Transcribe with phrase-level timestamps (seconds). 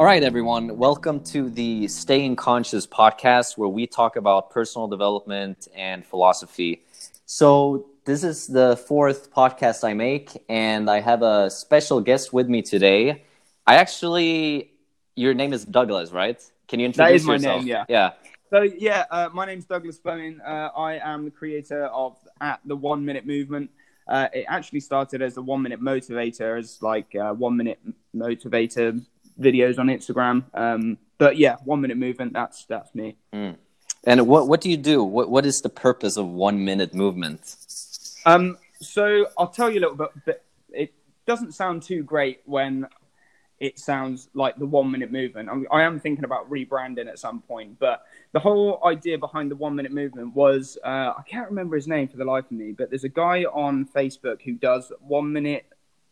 [0.00, 0.78] All right, everyone.
[0.78, 6.84] Welcome to the Staying Conscious podcast, where we talk about personal development and philosophy.
[7.26, 12.48] So, this is the fourth podcast I make, and I have a special guest with
[12.48, 13.24] me today.
[13.66, 14.70] I actually,
[15.16, 16.42] your name is Douglas, right?
[16.66, 17.58] Can you introduce That is my yourself?
[17.60, 17.84] name, yeah.
[17.86, 18.10] Yeah.
[18.48, 20.40] So yeah, uh, my name's Douglas Bowen.
[20.40, 23.68] Uh, I am the creator of at the One Minute Movement.
[24.08, 27.80] Uh, it actually started as a One Minute Motivator, as like uh, One Minute
[28.16, 29.04] Motivator
[29.40, 30.44] videos on Instagram.
[30.54, 32.32] Um, but yeah, One Minute Movement.
[32.32, 33.16] That's that's me.
[34.04, 35.02] And what what do you do?
[35.02, 37.56] What what is the purpose of one minute movement?
[38.24, 40.10] Um, so I'll tell you a little bit.
[40.24, 40.92] But it
[41.26, 42.86] doesn't sound too great when
[43.58, 45.50] it sounds like the one minute movement.
[45.50, 49.56] I'm, I am thinking about rebranding at some point, but the whole idea behind the
[49.56, 52.72] one minute movement was uh, I can't remember his name for the life of me,
[52.72, 55.66] but there's a guy on Facebook who does one minute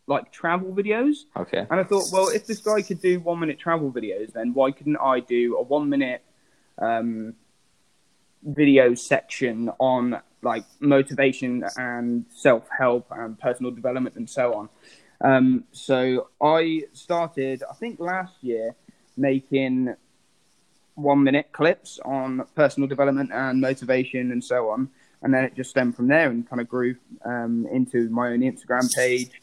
[0.09, 1.25] like travel videos.
[1.37, 1.65] Okay.
[1.69, 4.71] And I thought, well, if this guy could do one minute travel videos, then why
[4.71, 6.23] couldn't I do a one minute
[6.79, 7.35] um,
[8.43, 14.69] video section on like motivation and self help and personal development and so on?
[15.21, 18.75] Um, so I started, I think last year,
[19.15, 19.93] making
[20.95, 24.89] one minute clips on personal development and motivation and so on.
[25.21, 28.39] And then it just stemmed from there and kind of grew um, into my own
[28.39, 29.41] Instagram page.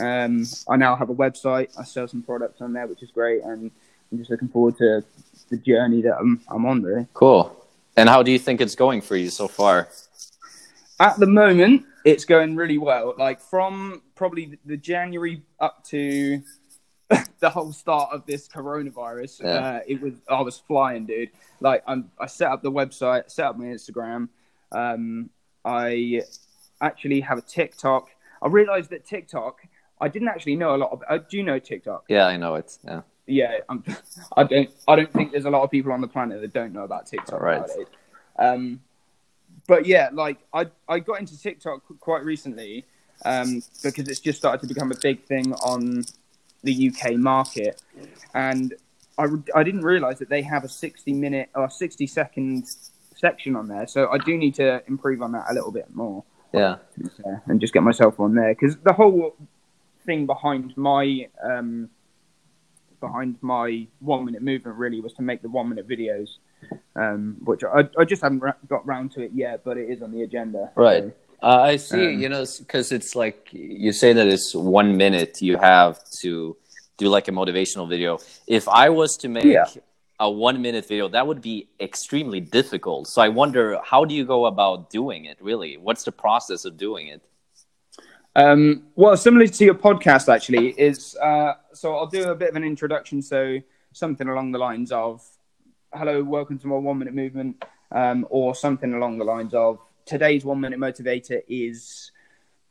[0.00, 1.68] Um, I now have a website.
[1.78, 3.42] I sell some products on there, which is great.
[3.42, 3.70] And
[4.12, 5.04] I'm just looking forward to
[5.50, 7.06] the journey that I'm, I'm on, really.
[7.14, 7.64] Cool.
[7.96, 9.88] And how do you think it's going for you so far?
[11.00, 13.14] At the moment, it's going really well.
[13.18, 16.42] Like from probably the January up to
[17.40, 19.48] the whole start of this coronavirus, Yeah.
[19.50, 21.30] uh, it was I was flying, dude.
[21.60, 24.28] Like I'm, I set up the website, set up my Instagram.
[24.72, 25.30] Um,
[25.64, 26.22] I
[26.80, 28.08] actually have a TikTok.
[28.42, 29.60] I realized that TikTok.
[30.00, 31.02] I didn't actually know a lot of.
[31.08, 32.04] Uh, do you know TikTok?
[32.08, 32.76] Yeah, I know it.
[32.84, 33.02] Yeah.
[33.26, 33.82] yeah, I'm,
[34.36, 34.70] I don't.
[34.86, 37.06] I don't think there's a lot of people on the planet that don't know about
[37.06, 37.58] TikTok Right.
[37.58, 37.86] nowadays.
[38.38, 38.80] Um,
[39.66, 42.84] but yeah, like I I got into TikTok quite recently
[43.24, 46.04] um, because it's just started to become a big thing on
[46.62, 47.82] the UK market,
[48.34, 48.74] and
[49.18, 52.66] I I didn't realize that they have a 60 minute or 60 second
[53.16, 53.86] section on there.
[53.86, 56.76] So I do need to improve on that a little bit more Yeah.
[57.46, 59.36] and just get myself on there because the whole
[60.06, 61.90] thing behind my um,
[63.00, 66.38] behind my one minute movement really was to make the one minute videos,
[66.94, 70.02] um, which I, I just haven't ra- got round to it yet, but it is
[70.02, 70.70] on the agenda.
[70.74, 71.04] Right.
[71.04, 71.12] So,
[71.42, 72.06] Uh, I see.
[72.14, 75.42] Um, you know, because it's like you say that it's one minute.
[75.42, 76.56] You have to
[76.96, 78.18] do like a motivational video.
[78.46, 79.66] If I was to make Yeah.
[80.18, 83.06] A one minute video, that would be extremely difficult.
[83.08, 85.36] So I wonder, how do you go about doing it?
[85.40, 87.22] Really, what's the process of doing it?
[88.34, 92.56] Um, well, similar to your podcast, actually, is uh, so I'll do a bit of
[92.56, 93.22] an introduction.
[93.22, 93.58] So
[93.92, 95.26] something along the lines of,
[95.94, 100.44] "Hello, welcome to my one minute movement," um, or something along the lines of, "Today's
[100.44, 102.12] one minute motivator is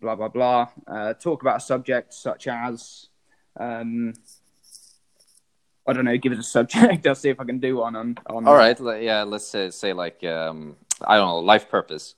[0.02, 3.08] blah blah blah." Uh, talk about a subject such as,
[3.60, 4.14] um,
[5.88, 7.06] I don't know, give us a subject.
[7.08, 8.18] I'll see if I can do one on.
[8.28, 8.78] on All right.
[9.02, 9.24] Yeah.
[9.24, 12.16] Let's say, say like um, I don't know, life purpose.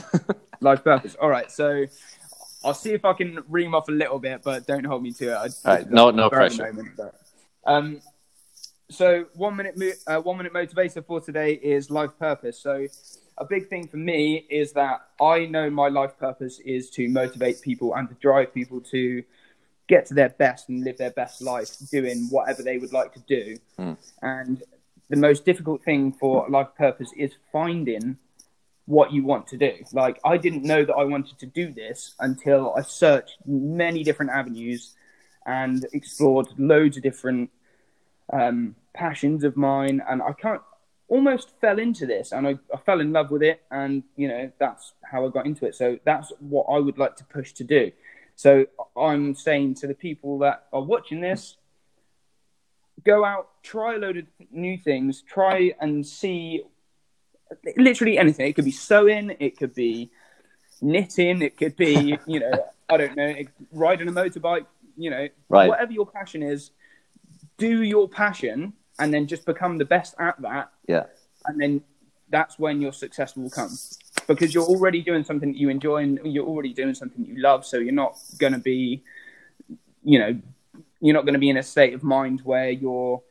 [0.60, 1.14] life purpose.
[1.20, 1.86] All right, so
[2.64, 5.30] I'll see if I can ream off a little bit, but don't hold me to
[5.30, 5.34] it.
[5.34, 6.72] I, All right, no- no pressure.
[6.72, 7.14] Moment, but,
[7.66, 8.00] um,
[8.88, 12.58] so one minute, mo- uh, one minute motivator for today is life purpose.
[12.58, 12.86] So
[13.38, 17.60] a big thing for me is that I know my life purpose is to motivate
[17.62, 19.22] people and to drive people to
[19.92, 23.20] get to their best and live their best life doing whatever they would like to
[23.36, 23.58] do.
[23.76, 23.92] Hmm.
[24.22, 24.62] And
[25.10, 28.16] the most difficult thing for life purpose is finding
[28.86, 29.72] what you want to do.
[29.92, 34.32] Like I didn't know that I wanted to do this until I searched many different
[34.32, 34.94] avenues
[35.44, 37.50] and explored loads of different
[38.32, 40.62] um, passions of mine, and I can't
[41.08, 44.50] almost fell into this, and I, I fell in love with it, and you know
[44.58, 45.74] that's how I got into it.
[45.74, 47.92] So that's what I would like to push to do.
[48.36, 48.66] So
[48.96, 51.56] I'm saying to the people that are watching this,
[53.04, 56.62] go out, try a load of new things, try and see
[57.76, 58.46] literally anything.
[58.46, 60.10] It could be sewing, it could be
[60.80, 63.34] knitting, it could be, you know, I don't know,
[63.72, 65.68] riding a motorbike, you know, Right.
[65.68, 66.70] whatever your passion is,
[67.58, 70.72] do your passion and then just become the best at that.
[70.86, 71.04] Yeah.
[71.46, 71.82] And then
[72.30, 73.76] that's when your success will come
[74.26, 77.64] because you're already doing something that you enjoy and you're already doing something you love.
[77.66, 79.02] So you're not going to be,
[80.04, 80.38] you know,
[81.00, 83.22] you're not going to be in a state of mind where you're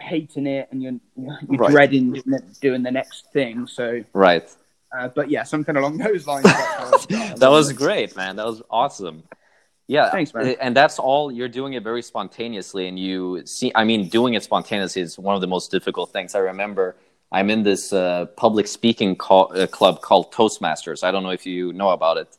[0.00, 1.70] hating it and you're, you're Right.
[1.70, 3.66] dreading doing the- doing the next thing.
[3.66, 4.48] So, Right.
[4.96, 6.44] uh, but yeah, something along those lines.
[6.44, 7.36] That's how I started.
[7.40, 8.36] That was great, man.
[8.36, 9.24] That was awesome.
[9.88, 10.54] Yeah, Thanks, man.
[10.60, 13.72] And that's all you're doing it very spontaneously, and you see.
[13.74, 16.36] I mean, doing it spontaneously is one of the most difficult things.
[16.36, 16.94] I remember
[17.32, 21.04] I'm in this uh, public speaking call, uh, club called Toastmasters.
[21.04, 22.36] I don't know if you know about it.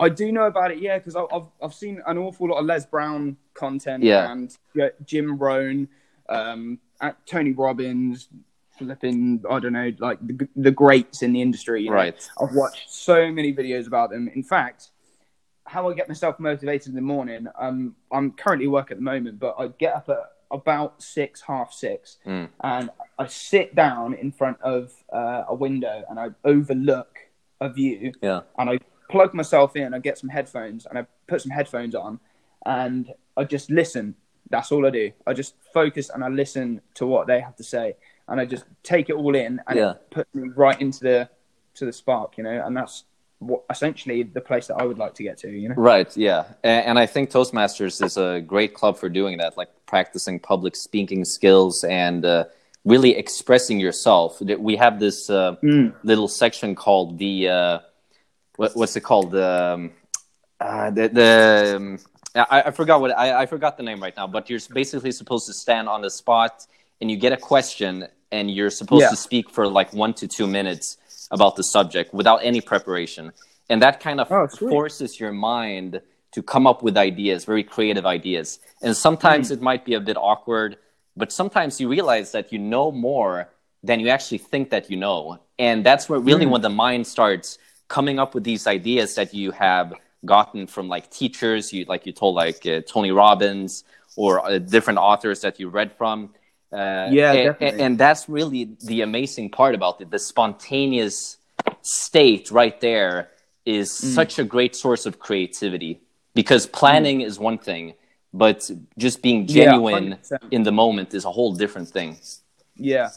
[0.00, 2.84] I do know about it, yeah, because I've I've seen an awful lot of Les
[2.86, 4.32] Brown content Yeah.
[4.32, 5.86] and yeah, Jim Rohn,
[6.28, 6.78] um,
[7.26, 8.28] Tony Robbins,
[8.78, 11.82] flipping I don't know, like the the greats in the industry.
[11.82, 11.96] you know.
[11.96, 12.30] Right.
[12.40, 14.28] I've watched so many videos about them.
[14.34, 14.90] In fact,
[15.66, 17.46] how I get myself motivated in the morning.
[17.56, 20.18] Um, I'm currently work at the moment, but I get up at
[20.52, 22.48] about six, half six, Mm.
[22.62, 27.18] and I sit down in front of uh, a window and I overlook
[27.60, 28.40] a view Yeah.
[28.58, 28.78] and I
[29.08, 29.94] plug myself in.
[29.94, 32.20] I get some headphones and I put some headphones on,
[32.66, 34.14] and I just listen.
[34.50, 35.12] That's all I do.
[35.26, 37.96] I just focus and I listen to what they have to say,
[38.28, 39.92] and I just take it all in, and Yeah.
[39.92, 41.28] it puts me right into the
[41.74, 42.62] to the spark, you know.
[42.66, 43.04] And that's
[43.70, 45.74] essentially the place that I would like to get to, you know.
[45.76, 46.14] Right.
[46.16, 46.44] Yeah.
[46.62, 50.76] And, and I think Toastmasters is a great club for doing that, like practicing public
[50.76, 52.44] speaking skills and uh,
[52.84, 54.40] really expressing yourself.
[54.40, 55.94] We have this uh, Mm.
[56.02, 57.78] little section called the uh,
[58.56, 59.34] what, what's it called?
[59.34, 59.92] Um,
[60.60, 61.98] uh, the the um,
[62.34, 64.26] I, I forgot what I, I forgot the name right now.
[64.26, 66.66] But you're basically supposed to stand on the spot
[67.00, 69.10] and you get a question and you're supposed Yeah.
[69.10, 70.96] to speak for like one to two minutes
[71.32, 73.32] about the subject without any preparation.
[73.70, 76.02] And that kind of Oh, forces your mind
[76.32, 78.60] to come up with ideas, very creative ideas.
[78.82, 79.52] And sometimes Hmm.
[79.52, 80.78] it might be a bit awkward,
[81.16, 83.50] but sometimes you realize that you know more
[83.82, 85.40] than you actually think that you know.
[85.58, 86.52] And that's where really Hmm.
[86.52, 87.58] when the mind starts
[87.88, 89.94] coming up with these ideas that you have
[90.24, 93.84] gotten from like teachers, you like you told like uh, Tony Robbins
[94.16, 96.30] or uh, different authors that you read from.
[96.72, 100.10] Uh, Yeah, and, and that's really the amazing part about it.
[100.10, 101.36] The spontaneous
[101.82, 103.28] state right there
[103.64, 104.14] is Mm.
[104.14, 106.00] such a great source of creativity
[106.34, 107.94] because planning is one thing,
[108.32, 110.38] but just being genuine 100%.
[110.50, 112.16] in the moment is a whole different thing.
[112.76, 113.10] Yeah.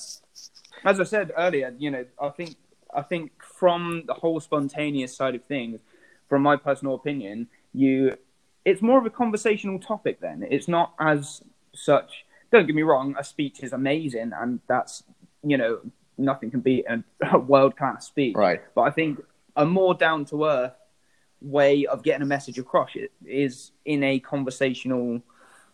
[0.84, 2.56] As I said earlier, you know, I think
[2.94, 5.80] I think from the whole spontaneous side of things,
[6.30, 8.18] from my personal opinion, you
[8.66, 10.46] it's more of a conversational topic then.
[10.50, 11.42] It's not as
[11.74, 15.04] such don't get me wrong, a speech is amazing and that's
[15.44, 15.80] you know,
[16.18, 18.36] nothing can beat a, world class speech.
[18.36, 18.62] Right.
[18.74, 19.22] But I think
[19.56, 20.74] a more down to earth
[21.42, 22.90] way of getting a message across
[23.26, 25.22] is in a conversational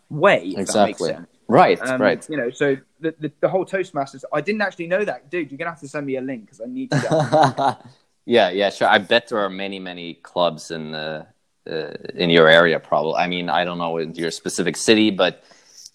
[0.09, 0.39] way.
[0.39, 1.09] If That makes Exactly.
[1.09, 1.27] sense.
[1.47, 2.29] Right, Um, right.
[2.29, 4.23] You know, so the, the the whole Toastmasters.
[4.31, 5.51] I didn't actually know that, dude.
[5.51, 7.77] You're gonna have to send me a link because I need to.
[8.25, 8.87] Yeah, yeah, sure.
[8.87, 11.25] I bet there are many, many clubs in the
[11.69, 12.79] uh, in your area.
[12.79, 13.15] Probably.
[13.15, 15.43] I mean, I don't know in your specific city, but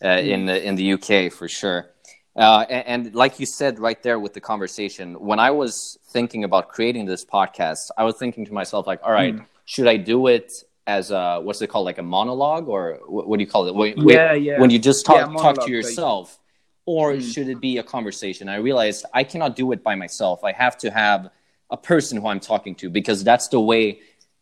[0.05, 1.91] uh, in the in the UK for sure.
[2.37, 6.45] Uh, and, and like you said right there with the conversation, when I was thinking
[6.45, 9.35] about creating this podcast, I was thinking to myself like, all right,
[9.65, 10.53] should I do it
[10.87, 13.75] as a what's it called, like a monologue, or what, what do you call it?
[13.75, 14.61] When, when- Yeah, yeah.
[14.61, 16.39] When you just talk Yeah, talk to yourself,
[16.85, 18.49] or should it be a conversation?
[18.49, 20.45] I realized I cannot do it by myself.
[20.45, 21.31] I have to have
[21.71, 24.01] a person who I'm talking to because that's the way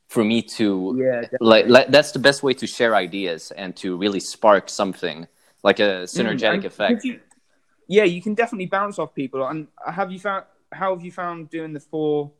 [0.09, 3.97] for me to Yeah, like, like that's the best way to share ideas and to
[3.97, 5.27] really spark something
[5.64, 7.05] like a synergetic And effect.
[7.05, 7.20] you-
[7.88, 9.44] yeah, you can definitely bounce off people.
[9.46, 10.44] And have you found?
[10.72, 12.31] How have you found doing the four?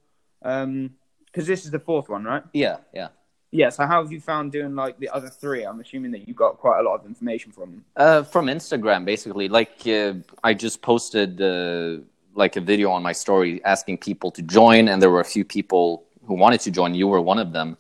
[0.41, 2.43] Because this is the fourth one, right?
[2.53, 3.09] Yeah, yeah.
[3.51, 3.69] Yeah.
[3.71, 5.63] So how have you found doing like the other three?
[5.65, 7.85] I'm assuming that you got quite a lot of information from them.
[7.97, 9.49] Uh, from Instagram, basically.
[9.49, 11.99] Like uh, I just posted uh,
[12.35, 15.45] like a video on my story asking people to join, and there were a few
[15.45, 16.95] people who wanted to join.
[16.95, 17.77] You were one of them,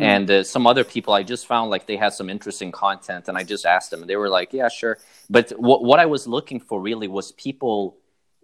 [0.00, 1.14] and uh, some other people.
[1.14, 4.10] I just found like they had some interesting content, and I just asked them, and
[4.10, 4.98] they were like, "Yeah, sure."
[5.30, 7.96] But what what I was looking for really was people.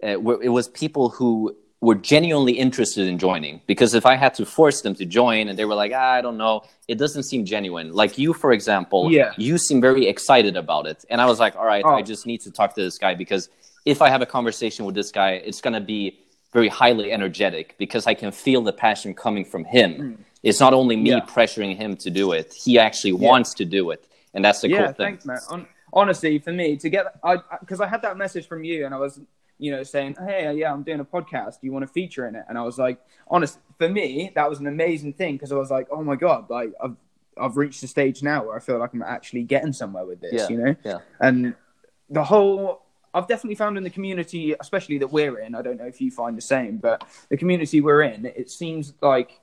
[0.02, 4.32] Uh, were- it was people who were genuinely interested in joining because if I had
[4.34, 7.22] to force them to join and they were like, ah, I don't know, it doesn't
[7.24, 7.92] seem genuine.
[7.92, 9.32] Like you, for example, Yeah.
[9.38, 11.04] you seem very excited about it.
[11.10, 12.02] And I was like, all right, I Oh.
[12.02, 13.48] just need to talk to this guy because
[13.86, 16.18] if I have a conversation with this guy, it's going to be
[16.52, 20.24] very highly energetic because I can feel the passion coming from him.
[20.42, 21.10] It's not only me.
[21.10, 21.20] Yeah.
[21.20, 24.06] pressuring him to do it, he actually wants to do it.
[24.34, 24.94] And that's the yeah, cool thing.
[25.18, 25.38] thanks, man.
[25.50, 28.94] On, honestly, for me to get, I because I had that message from you, and
[28.94, 29.20] I was,
[29.58, 31.60] you know, saying, "Hey, yeah, I'm doing a podcast.
[31.60, 34.48] Do you want to feature in it?" And I was like, honest, for me, that
[34.48, 36.96] was an amazing thing because I was like, "Oh my god, like I've
[37.36, 40.32] I've reached the stage now where I feel like I'm actually getting somewhere with this,"
[40.32, 40.76] Yeah, you know.
[40.84, 40.98] yeah.
[41.20, 41.54] And
[42.08, 42.82] the whole,
[43.12, 45.54] I've definitely found in the community, especially that we're in.
[45.56, 48.94] I don't know if you find the same, but the community we're in, it seems
[49.00, 49.39] like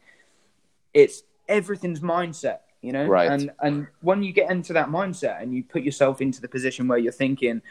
[0.93, 3.29] it's everything's mindset you know Right.
[3.29, 6.87] and and when you get into that mindset and you put yourself into the position
[6.87, 7.61] where you're thinking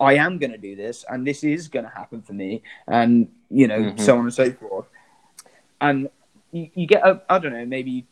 [0.00, 3.28] i am going to do this and this is going to happen for me and
[3.50, 3.98] you know mm-hmm.
[3.98, 4.86] so on and so forth
[5.80, 6.08] and
[6.52, 8.06] you, you get a i don't know maybe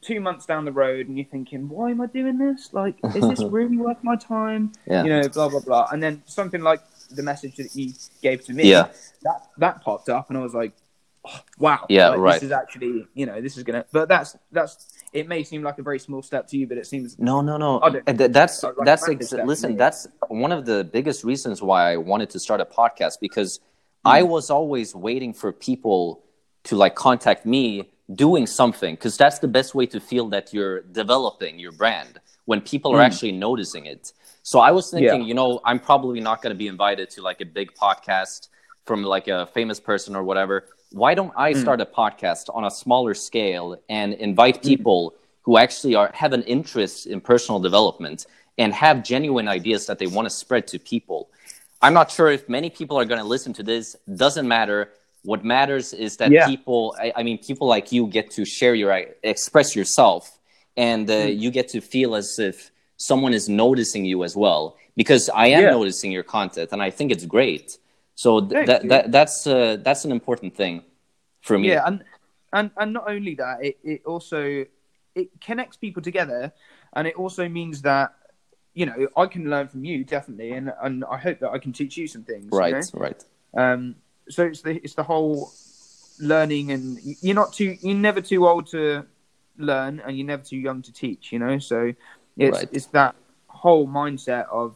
[0.00, 2.72] two months down the road and you're thinking, why am I doing this?
[2.72, 4.72] Like, is this really worth my time?
[4.86, 5.04] Yeah.
[5.04, 5.88] You know, blah blah blah.
[5.92, 8.88] And then something like the message that you gave to me, Yeah.
[9.22, 10.72] that that popped up, and I was like,
[11.26, 12.34] oh, wow, Yeah, like, right.
[12.34, 13.84] This is actually, you know, this is gonna.
[13.92, 14.86] But that's that's.
[15.12, 17.56] It may seem like a very small step to you, but it seems No, no,
[17.56, 17.80] no.
[17.80, 19.76] I don't- And th- that's Like that's ex- listen.
[19.76, 23.58] That's one of the biggest reasons why I wanted to start a podcast because
[24.04, 24.08] Hmm.
[24.18, 26.22] I was always waiting for people
[26.64, 30.80] to like contact me doing something because that's the best way to feel that you're
[30.82, 33.06] developing your brand when people are Mm.
[33.06, 34.12] actually noticing it.
[34.42, 35.26] So I was thinking, Yeah.
[35.28, 38.48] you know, I'm probably not going to be invited to like a big podcast
[38.86, 40.64] from like a famous person or whatever.
[40.92, 41.60] Why don't I Mm.
[41.60, 46.42] start a podcast on a smaller scale and invite people who actually are have an
[46.44, 48.26] interest in personal development
[48.58, 51.28] and have genuine ideas that they want to spread to people?
[51.82, 53.96] I'm not sure if many people are going to listen to this.
[54.24, 54.90] Doesn't matter.
[55.22, 56.46] What matters is that Yeah.
[56.46, 58.90] people, I, I mean, people like you get to share your,
[59.22, 60.38] express yourself,
[60.76, 61.38] and uh, Mm.
[61.42, 64.76] you get to feel as if someone is noticing you as well.
[64.96, 65.70] Because I am Yeah.
[65.70, 67.78] noticing your content, and I think it's great.
[68.20, 70.82] So th- that, that that's uh, that's an important thing
[71.40, 71.68] for me.
[71.68, 72.04] yeah, and
[72.52, 74.66] and and not only that, it it also
[75.14, 76.52] it connects people together,
[76.92, 78.12] and it also means that
[78.74, 81.72] you know I can learn from you definitely, and and I hope that I can
[81.72, 82.52] teach you some things.
[82.52, 82.86] you Right, know?
[82.92, 83.24] right.
[83.56, 83.96] Um,
[84.28, 85.50] so it's the it's the whole
[86.20, 89.06] learning, and you're not too you're never too old to
[89.56, 91.32] learn, and you're never too young to teach.
[91.32, 91.94] You know, so
[92.36, 92.68] it's Right.
[92.70, 93.14] it's that
[93.48, 94.74] whole mindset of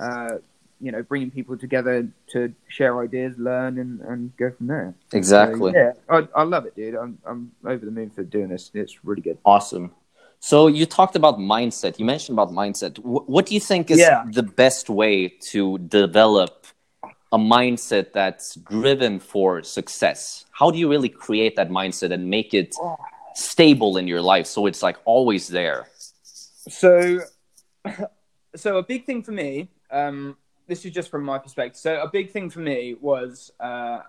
[0.00, 0.36] uh,
[0.84, 4.94] you know bringing people together to share ideas, learn, and and go from there.
[5.10, 5.72] So, Exactly.
[5.74, 6.94] yeah, I, I love it, dude.
[6.94, 8.70] I'm I'm over the moon for doing this.
[8.74, 9.38] It's really good.
[9.44, 9.92] Awesome.
[10.40, 11.98] So you talked about mindset.
[11.98, 12.98] You mentioned about mindset.
[12.98, 14.24] Wh- what do you think is Yeah.
[14.30, 16.66] the best way to develop
[17.32, 20.44] a mindset that's driven for success?
[20.52, 22.76] How do you really create that mindset and make it
[23.34, 25.88] stable in your life so it's like always there?
[26.68, 27.20] So,
[28.56, 29.68] so a big thing for me.
[29.90, 31.76] Um, this is just from my perspective.
[31.76, 33.52] So a big thing for me was.
[33.60, 34.00] Uh,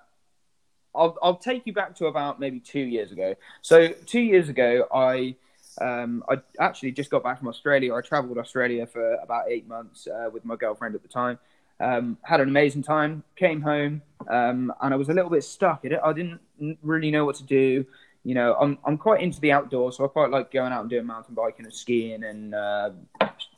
[0.97, 3.35] I'll, I'll take you back to about maybe two years ago.
[3.61, 5.35] So two years ago, I
[5.81, 7.93] um, I actually just got back from Australia.
[7.93, 11.37] I travelled Australia for about eight months uh, with my girlfriend at the time.
[11.79, 13.23] Um, had an amazing time.
[13.35, 15.81] Came home, um, and I was a little bit stuck.
[15.83, 16.39] I di- I didn't
[16.81, 17.85] really know what to do.
[18.23, 20.89] You know, I'm I'm quite into the outdoors, so I quite like going out and
[20.89, 22.91] doing mountain biking and skiing and uh,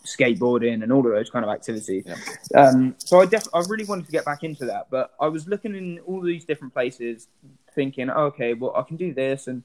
[0.08, 2.06] skateboarding and all of those kind of activities.
[2.06, 2.60] Yeah.
[2.62, 5.48] Um, so I def- I really wanted to get back into that, but I was
[5.48, 7.28] looking in all these different places,
[7.76, 9.64] thinking, oh, okay, well I can do this and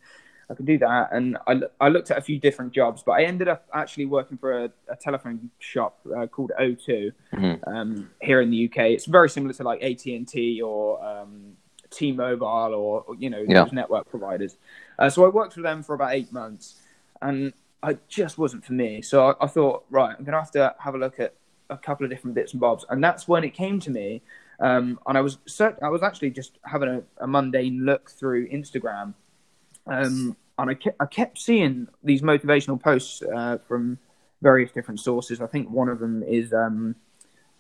[0.51, 3.23] I can do that, and I, I looked at a few different jobs, but I
[3.25, 7.59] ended up actually working for a, a telephone shop uh, called O2 Mhm.
[7.67, 8.79] um, here in the UK.
[8.91, 11.57] It's very similar to like AT and T or um,
[11.91, 13.63] T-Mobile or, or, you know Yeah.
[13.65, 14.57] those network providers.
[14.99, 16.83] Uh, so I worked for them for about eight months,
[17.23, 19.03] and I just wasn't for me.
[19.03, 21.35] So I, I thought, right, I'm gonna have to have a look at
[21.71, 24.23] a couple of different bits and bobs, and that's when it came to me.
[24.61, 28.49] Um, and I was cert- I was actually just having a, a mundane look through
[28.49, 29.15] Instagram,
[29.87, 33.99] um, and I kept, I kept seeing these motivational posts uh, from
[34.41, 35.41] various different sources.
[35.41, 36.95] I think one of them is um,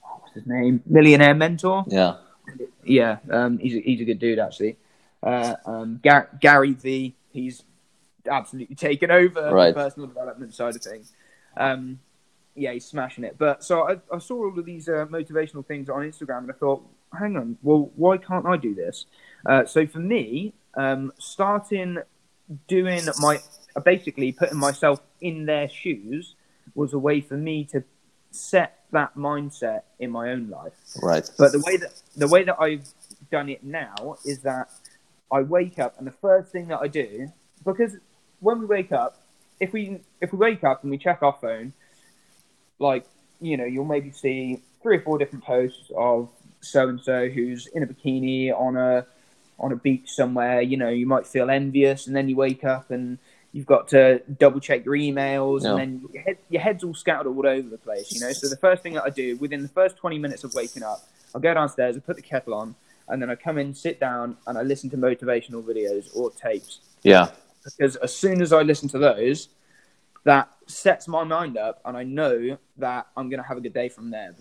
[0.03, 1.85] what's his name, Millionaire Mentor.
[1.89, 2.17] Yeah.
[2.85, 4.77] Yeah, um, he's a, he's a good dude actually.
[5.23, 7.15] Uh, um, Gar- Gary V.
[7.31, 7.63] He's
[8.31, 9.75] absolutely taken over Right.
[9.75, 11.13] the personal development side of things.
[11.57, 12.01] Um,
[12.55, 13.37] yeah, he's smashing it.
[13.39, 16.55] But so I, I saw all of these uh, motivational things on Instagram, and I
[16.55, 16.85] thought,
[17.19, 19.07] hang on, well, why can't I do this?
[19.47, 21.99] Uh, so for me, um, starting
[22.69, 23.39] doing my
[23.85, 26.35] basically putting myself in their shoes
[26.75, 27.83] was a way for me to
[28.31, 30.73] set that mindset in my own life.
[31.03, 31.29] Right.
[31.39, 32.87] But the way that the way that I've
[33.31, 34.69] done it now is that
[35.31, 37.33] I wake up and the first thing that I do
[37.65, 37.97] because
[38.43, 39.17] when we wake up,
[39.61, 41.73] if we if we wake up and we check our phone,
[42.79, 43.07] like
[43.41, 46.29] you know, you'll maybe see three or four different posts of
[46.61, 49.07] so and so who's in a bikini on a
[49.59, 50.61] on a beach somewhere.
[50.61, 53.19] You know, you might feel envious, and then you wake up and
[53.53, 55.71] you've got to double check your emails, Yeah.
[55.71, 58.11] and then your, head, your head's all scattered all over the place.
[58.13, 60.55] You know, so the first thing that I do within the first twenty minutes of
[60.55, 61.01] waking up,
[61.35, 62.75] I'll go downstairs, I put the kettle on,
[63.09, 66.81] and then I come in, sit down, and I listen to motivational videos or tapes.
[67.03, 67.29] Yeah.
[67.65, 69.49] Because as soon as I listen to those,
[70.25, 73.75] that sets my mind up, and I know that I'm going to have a good
[73.75, 74.35] day from there.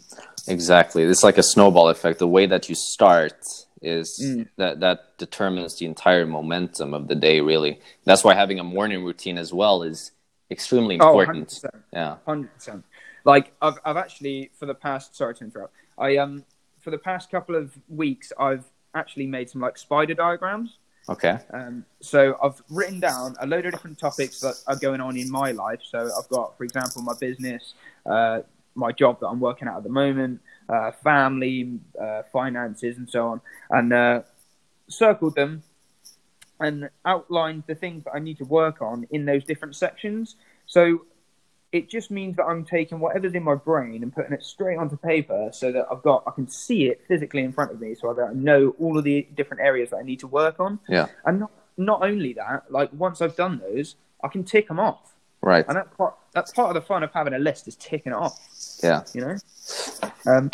[0.48, 1.04] Exactly.
[1.04, 2.20] It's like a snowball effect.
[2.20, 3.44] The way that you start
[3.82, 4.48] is Mm.
[4.58, 7.42] that that determines the entire momentum of the day.
[7.42, 10.12] Really, that's why having a morning routine as well is
[10.52, 11.50] extremely Oh, important.
[11.50, 11.84] 100%.
[11.92, 12.18] yeah.
[12.28, 12.84] Hundred percent.
[13.26, 15.74] Like I've I've actually for the past sorry to interrupt.
[15.98, 16.46] I um
[16.80, 20.78] for the past couple of weeks I've actually made some like spider diagrams.
[21.10, 21.38] Okay.
[21.52, 25.30] Um, so I've written down a load of different topics that are going on in
[25.30, 25.80] my life.
[25.84, 27.74] So I've got, for example, my business,
[28.06, 28.42] uh,
[28.76, 33.28] my job that I'm working at at the moment, uh, family, uh, finances, and so
[33.28, 33.42] on,
[33.72, 34.22] and uh,
[34.88, 35.64] circled them
[36.60, 40.36] and outlined the things that I need to work on in those different sections.
[40.68, 41.06] So
[41.72, 44.98] it just means that I'm taking whatever's in my brain and putting it straight onto
[44.98, 48.14] paper so that I've got I can see it physically in front of me so
[48.14, 50.80] that I know all of the different areas that I need to work on.
[50.90, 51.08] Yeah.
[51.26, 55.14] And not not only that, like once I've done those, I can tick them off.
[55.42, 55.66] Right.
[55.68, 58.16] And that's part that's part of the fun of having a list is ticking it
[58.16, 58.38] off.
[58.84, 59.04] Yeah.
[59.14, 59.38] You know?
[60.26, 60.52] Um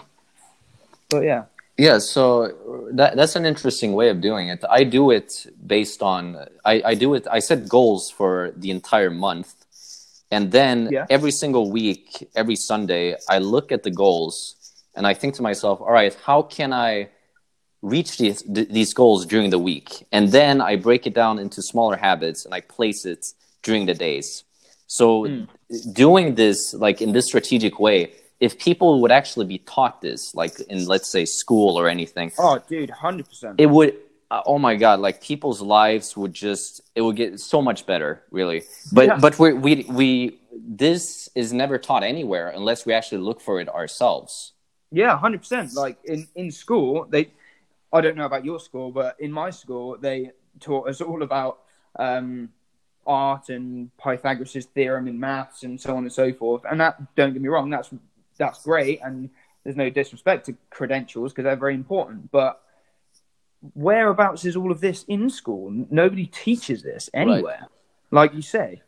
[1.10, 1.46] but yeah.
[1.80, 4.64] Yeah, so that that's an interesting way of doing it.
[4.70, 9.10] I do it based on I, I do it I set goals for the entire
[9.10, 9.67] month
[10.32, 11.06] and then Yeah.
[11.10, 14.56] every single week, every Sunday, I look at the goals
[14.96, 17.10] and I think to myself, all right, how can I
[17.82, 20.06] reach these, th- these goals during the week?
[20.12, 23.26] And then I break it down into smaller habits and I place it
[23.64, 24.44] during the days.
[24.88, 25.44] So hmm.
[25.94, 30.60] doing this like in this strategic way, if people would actually be taught this, like
[30.70, 33.60] in let's say school or anything, Oh dude, hundred percent.
[33.60, 33.96] it would
[34.32, 38.24] uh, oh my god like people's lives would just it would get so much better
[38.32, 39.18] really but Yeah.
[39.20, 43.70] but we we we this is never taught anywhere unless we actually look for it
[43.70, 44.54] ourselves
[44.92, 45.74] Yeah, hundred percent.
[45.76, 47.24] Like in in school, they.
[47.92, 51.54] I don't know about your school, but in my school, they taught us all about
[52.00, 52.50] um,
[53.06, 56.64] art and Pythagoras' theorem in maths and so on and so forth.
[56.70, 57.90] And that, don't get me wrong, that's
[58.38, 59.30] that's great, and
[59.64, 62.32] there's no disrespect to credentials because they're very important.
[62.32, 62.62] But
[63.74, 65.72] whereabouts is all of this in school?
[65.90, 67.68] Nobody teaches this anywhere.
[68.12, 68.82] Like you say,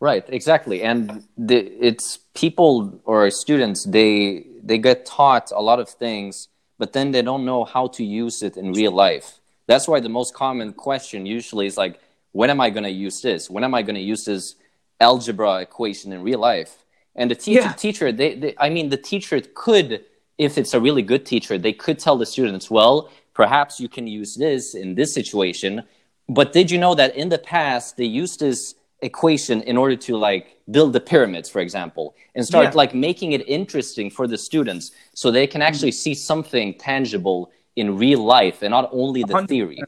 [0.00, 5.88] right exactly and the, it's people or students they they get taught a lot of
[5.88, 10.00] things but then they don't know how to use it in real life that's why
[10.00, 12.00] the most common question usually is like
[12.32, 14.56] when am i going to use this when am i going to use this
[15.00, 17.72] algebra equation in real life and the teacher Yeah.
[17.72, 20.04] teacher they, they i mean the teacher could
[20.38, 24.06] if it's a really good teacher they could tell the students well perhaps you can
[24.06, 25.82] use this in this situation
[26.28, 30.16] but did you know that in the past they used this equation in order to
[30.16, 32.82] like build the pyramids for example and start Yeah.
[32.82, 36.02] like making it interesting for the students so they can actually mm.
[36.04, 39.48] see something tangible in real life and not only the 100%.
[39.48, 39.80] theory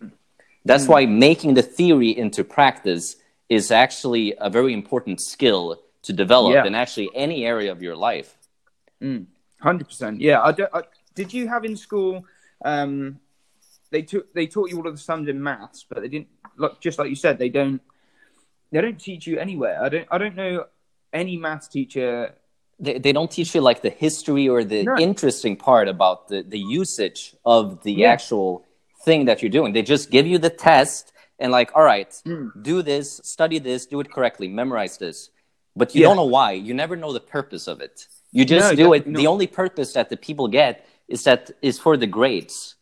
[0.65, 0.89] that's mm.
[0.89, 3.17] why making the theory into practice
[3.49, 6.67] is actually a very important skill to develop Yeah.
[6.67, 8.37] in actually any area of your life
[9.01, 9.27] mm.
[9.61, 10.21] Hundred percent.
[10.21, 10.41] Yeah.
[10.41, 10.83] I I,
[11.15, 12.25] did you have in school?
[12.65, 13.19] Um,
[13.91, 16.29] they took they taught you all of the sums in maths, but they didn't.
[16.57, 17.81] Like, just like you said, they don't.
[18.73, 19.83] They don't teach you anywhere.
[19.83, 20.09] I don't.
[20.11, 20.67] I don't know
[21.13, 22.35] any maths teacher.
[22.79, 24.99] they, they don't teach you like the history or the No.
[24.99, 28.13] interesting part about the, the usage of the Yeah.
[28.13, 28.65] actual
[29.05, 29.73] thing that you're doing.
[29.73, 32.49] They just give you the test and like, all right, Hmm.
[32.61, 35.31] do this, study this, do it correctly, memorize this.
[35.75, 36.09] But you Yeah.
[36.09, 36.53] don't know why.
[36.53, 38.07] You never know the purpose of it.
[38.33, 39.05] You just No, do it.
[39.21, 42.76] The only purpose that the people get is that is for the grades.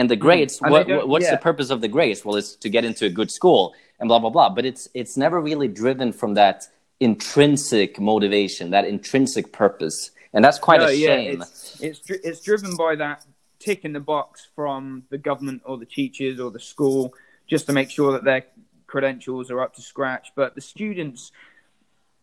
[0.00, 0.64] And the grades, Hmm.
[0.66, 1.32] And what, what's yeah.
[1.36, 2.24] the purpose of the grades?
[2.24, 3.62] Well, it's to get into a good school
[3.98, 4.48] and blah blah blah.
[4.56, 6.58] But it's it's never really driven from that
[7.00, 9.98] intrinsic motivation, that intrinsic purpose,
[10.32, 11.42] and that's quite No, a yeah, shame.
[11.42, 13.18] it's it's dri- it's driven by that
[13.66, 17.12] tick in the box from the government or the teachers or the school
[17.52, 18.42] just to make sure that their
[18.86, 20.26] credentials are up to scratch.
[20.34, 21.30] But the students,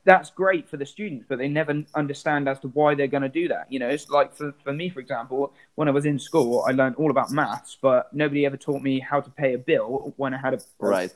[0.08, 3.30] that's great for the students, but they never understand as to why they're going to
[3.42, 3.70] do that.
[3.70, 6.72] You know, it's like for, for me, for example, when I was in school, I
[6.72, 10.34] learned all about maths, but nobody ever taught me how to pay a bill when
[10.34, 11.12] I had a Right.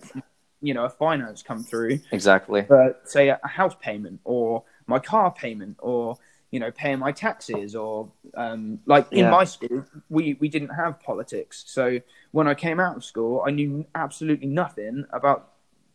[0.61, 2.61] you know a finance come through Exactly.
[2.61, 6.17] but say a, house payment or my car payment or
[6.51, 9.31] you know paying my taxes or um, like in Yeah.
[9.31, 11.99] my school we we didn't have politics so
[12.31, 15.50] when i came out of school i knew absolutely nothing about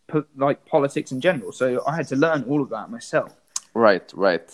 [0.07, 3.33] po- like politics in general so i had to learn all of that myself
[3.75, 4.11] Right.
[4.14, 4.49] Right.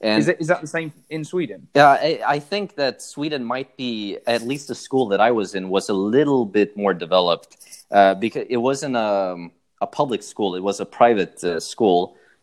[0.00, 3.42] And is, it, is that the same in sweden Yeah, I, I think that Sweden
[3.44, 6.94] might be at least the school that I was in was a little bit more
[6.94, 7.56] developed
[7.90, 9.48] uh, because it wasn't a,
[9.80, 12.00] a public school; it was a private uh, school.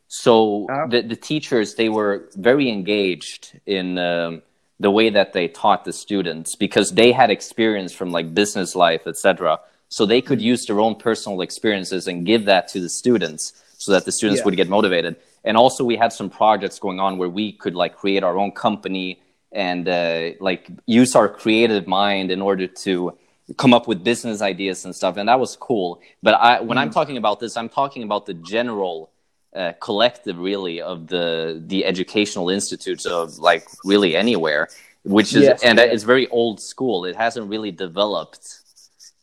[0.09, 0.87] So Oh.
[0.93, 2.13] the the teachers they were
[2.49, 4.41] very engaged in um,
[4.85, 9.03] the way that they taught the students because they had experience from like business life,
[9.07, 9.59] etc.
[9.89, 13.91] So they could use their own personal experiences and give that to the students so
[13.91, 14.45] that the students Yeah.
[14.45, 15.15] would get motivated.
[15.43, 18.51] And also, we had some projects going on where we could like create our own
[18.51, 19.19] company
[19.51, 23.13] and uh, like use our creative mind in order to
[23.57, 25.17] come up with business ideas and stuff.
[25.17, 26.01] And that was cool.
[26.23, 26.81] But I, when Mm.
[26.81, 29.11] I'm talking about this, I'm talking about the general
[29.55, 34.67] uh, collective, really, of the the educational institutes of like really anywhere,
[35.03, 35.85] which is Yes, and yeah.
[35.85, 37.05] it's very old school.
[37.05, 38.61] It hasn't really developed.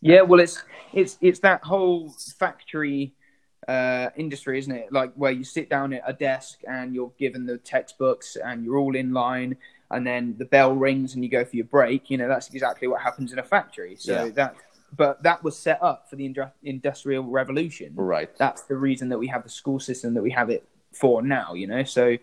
[0.03, 0.61] Yeah, well, it's
[0.91, 3.13] it's it's that whole factory
[3.67, 4.91] uh, industry, isn't it?
[4.91, 8.77] Like where you sit down at a desk and you're given the textbooks and you're
[8.77, 9.55] all in line,
[9.91, 12.09] and then the bell rings and you go for your break.
[12.09, 13.95] You know, that's exactly what happens in a factory.
[13.95, 14.29] So Yeah.
[14.31, 14.55] that,
[14.97, 17.93] but that was set up for the industrial revolution.
[17.95, 18.29] Right.
[18.37, 21.53] That's the reason that we have the school system that we have it for now.
[21.53, 22.17] You know, so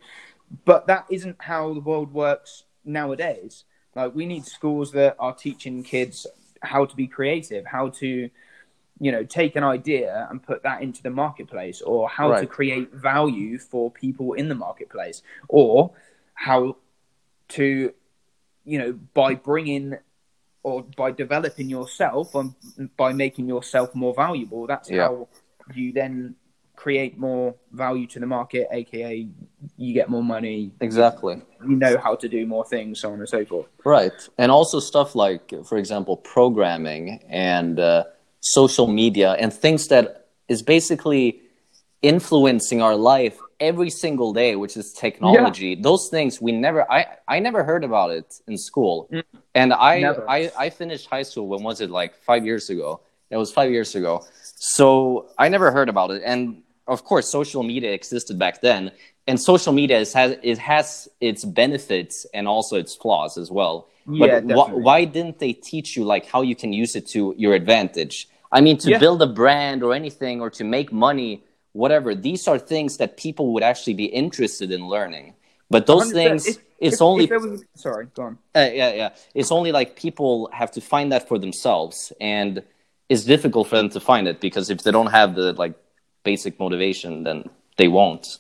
[0.67, 3.65] but that isn't how the world works nowadays.
[3.97, 6.27] Like we need schools that are teaching kids
[6.63, 8.31] how to be creative, how to,
[8.99, 12.93] you know, take an idea and put that into the marketplace, or how to create
[12.93, 15.93] value for people in the marketplace, or
[16.35, 16.77] how
[17.49, 17.93] to,
[18.65, 19.97] you know, by bringing
[20.63, 22.55] or by developing yourself and
[22.97, 24.67] by making yourself more valuable.
[24.67, 25.09] That's Yeah.
[25.09, 25.29] how
[25.75, 26.37] you then
[26.81, 29.29] create more value to the market, aka
[29.77, 31.37] you get more money, Exactly.
[31.69, 33.67] you know how to do more things, so on and so forth.
[33.85, 34.19] Right.
[34.39, 38.05] And also stuff like, for example, programming and uh,
[38.41, 40.07] social media and things that
[40.49, 41.25] is basically
[42.01, 43.37] influencing our life
[43.71, 45.75] every single day, which is technology.
[45.75, 48.95] Those things we never, I, I never heard about it in school.
[49.55, 50.25] And I, Never.
[50.37, 51.91] I, I finished high school, when was it?
[51.91, 52.89] Like five years ago.
[53.29, 54.25] It was five years ago.
[54.43, 56.23] So I never heard about it.
[56.25, 56.63] And
[56.95, 58.83] of course, social media existed back then.
[59.29, 63.77] And social media is, has, it has its benefits and also its flaws as well.
[64.09, 67.21] Yeah, but wh- why didn't they teach you like how you can use it to
[67.39, 68.29] your advantage?
[68.51, 68.99] I mean, to Yeah.
[68.99, 71.33] build a brand or anything, or to make money,
[71.83, 72.09] whatever.
[72.29, 75.27] These are things that people would actually be interested in learning.
[75.75, 78.39] But those things, If- it's if- only if there was- sorry, go on.
[78.57, 79.11] uh, yeah, yeah.
[79.41, 82.53] It's only like people have to find that for themselves, and
[83.09, 85.75] it's difficult for them to find it because if they don't have the like
[86.23, 88.39] basic motivation, then they won't.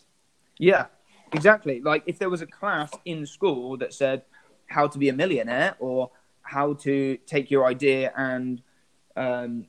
[0.58, 0.86] Yeah,
[1.32, 1.80] exactly.
[1.80, 4.22] Like if there was a class in school that said
[4.66, 6.10] how to be a millionaire or
[6.42, 8.62] how to take your idea and
[9.16, 9.66] um,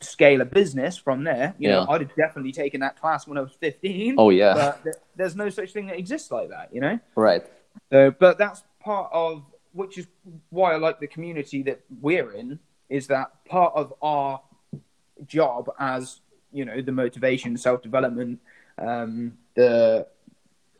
[0.00, 3.42] scale a business from there, you know, I'd have definitely taken that class when I
[3.42, 4.16] was 15.
[4.18, 6.98] Oh yeah, But th- there's no such thing that exists like that, you know?
[7.14, 7.42] right.
[7.90, 10.06] So, but that's part of which is
[10.50, 12.58] why I like the community that we're in.
[12.88, 14.40] Is that part of our
[15.26, 16.20] job as
[16.52, 18.40] you know the motivation, self development,
[18.78, 20.06] um, the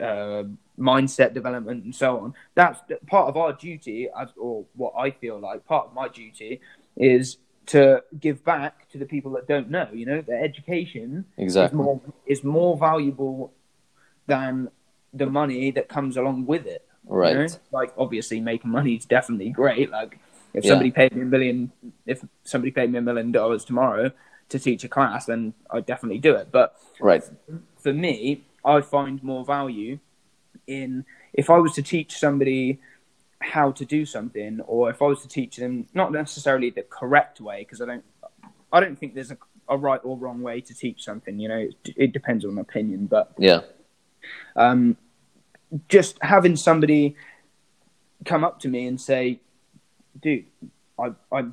[0.00, 0.44] uh,
[0.78, 2.34] mindset development, and so on.
[2.54, 6.60] That's part of our duty, as or what I feel like part of my duty
[6.96, 9.88] is to give back to the people that don't know.
[9.92, 11.24] You know, the education
[11.68, 13.52] is more is more valuable
[14.26, 14.70] than
[15.12, 16.84] the money that comes along with it.
[17.04, 17.36] you Right.
[17.36, 17.46] know?
[17.72, 19.90] Like obviously making money is definitely great.
[19.90, 20.18] Like
[20.54, 20.70] if Yeah.
[20.70, 21.72] somebody paid me a million
[22.06, 24.10] if somebody paid me a million dollars tomorrow
[24.50, 26.48] to teach a class, then I'd definitely do it.
[26.52, 27.24] But Right.
[27.78, 29.98] for me, I find more value
[30.66, 32.78] in if I was to teach somebody
[33.40, 37.40] how to do something, or if I was to teach them not necessarily the correct
[37.40, 38.04] way, because I don't,
[38.72, 41.38] I don't think there's a, a right or wrong way to teach something.
[41.38, 43.60] You know, it, it depends on opinion, but Yeah.
[44.56, 44.96] um,
[45.88, 47.16] just having somebody
[48.26, 49.40] come up to me and say,
[50.20, 50.44] "Dude,
[50.98, 51.44] I, I,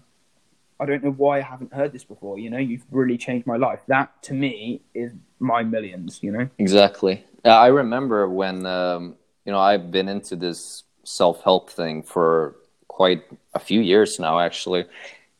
[0.79, 2.37] I don't know why I haven't heard this before.
[2.39, 6.19] You know, you've really changed my life." That to me is my millions.
[6.21, 6.49] You know.
[6.57, 7.25] Exactly.
[7.45, 12.55] I remember when um, you know I've been into this self-help thing for
[12.87, 14.85] quite a few years now, actually.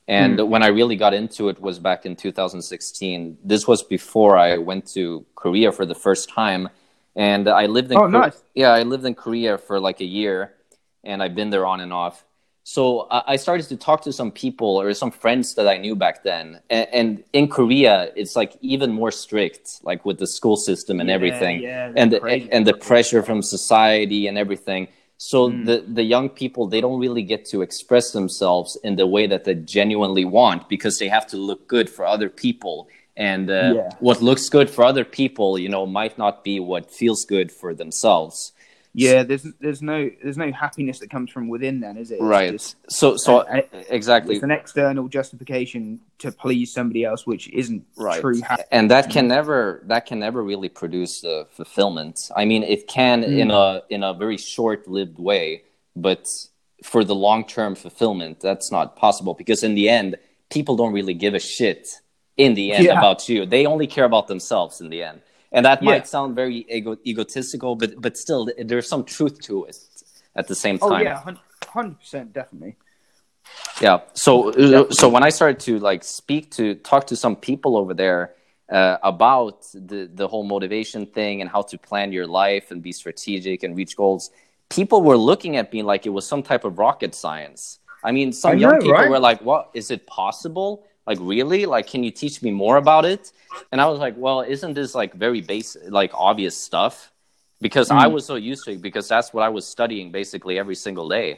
[0.07, 3.37] And when I really got into it was back in 2016.
[3.43, 6.69] This was before I went to Korea for the first time,
[7.15, 8.41] and I lived in Oh, nice.
[8.55, 10.53] yeah I lived in Korea for like a year,
[11.03, 12.23] and I've been there on and off.
[12.75, 16.23] So I started to talk to some people or some friends that I knew back
[16.23, 20.99] then, and, and in Korea it's like even more strict, like with the school system
[20.99, 22.49] and Yeah, everything, yeah, and the, crazy.
[22.51, 24.89] and the pressure from society and everything.
[25.17, 25.65] So Mm.
[25.65, 29.45] the the young people they don't really get to express themselves in the way that
[29.45, 33.89] they genuinely want because they have to look good for other people, and uh, Yeah.
[34.07, 37.73] what looks good for other people, you know, might not be what feels good for
[37.73, 38.51] themselves.
[38.99, 41.79] Yeah, there's there's no there's no happiness that comes from within.
[41.81, 42.15] Then is it?
[42.15, 42.51] It's Right.
[42.53, 44.35] just- So so I- exactly.
[44.35, 48.67] it's an external justification to please somebody else, which isn't right true happiness.
[48.71, 53.17] and that can never that can never really produce the fulfillment i mean it can
[53.23, 53.37] Mm.
[53.43, 55.61] in a in a very short-lived way
[55.95, 56.23] but
[56.83, 60.15] for the long-term fulfillment that's not possible because in the end
[60.49, 61.83] people don't really give a shit
[62.37, 62.97] in the end Yeah.
[62.97, 65.19] about you they only care about themselves in the end
[65.51, 65.91] and that Yeah.
[65.91, 69.77] might sound very ego- egotistical but but still there's some truth to it
[70.35, 70.87] at the same time.
[70.87, 71.35] Oh time yeah,
[71.75, 72.75] hundred percent, definitely.
[73.81, 77.77] yeah so uh, so when i started to like speak to talk to some people
[77.77, 78.33] over there
[78.77, 82.91] uh, about the the whole motivation thing and how to plan your life and be
[82.91, 84.23] strategic and reach goals
[84.69, 88.33] people were looking at me like it was some type of rocket science i mean
[88.33, 89.09] some I young know, people right?
[89.13, 91.65] were like what is it possible like really?
[91.65, 93.31] Like can you teach me more about it?
[93.71, 97.11] And i was like well isn't this like very basic like obvious stuff?
[97.61, 98.13] Because i Mm.
[98.15, 101.29] was so used to it because that's what i was studying basically every single day.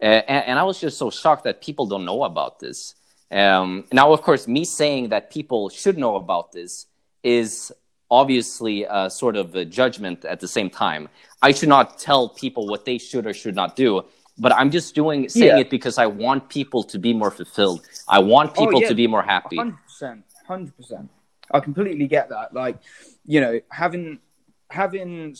[0.00, 2.94] And, and i was just so shocked that people don't know about this.
[3.32, 6.86] Um, now of course me saying that people should know about this
[7.22, 7.72] is
[8.10, 11.08] obviously a sort of a judgment at the same time.
[11.42, 14.04] I should not tell people what they should or should not do
[14.38, 15.58] but i'm just doing saying Yeah.
[15.58, 18.88] it because i want people to be more fulfilled i want Oh, people yeah.
[18.88, 21.10] to be more happy Hundred percent, hundred percent.
[21.52, 22.54] I completely get that.
[22.54, 22.76] Like,
[23.26, 24.18] you know, having
[24.70, 25.36] having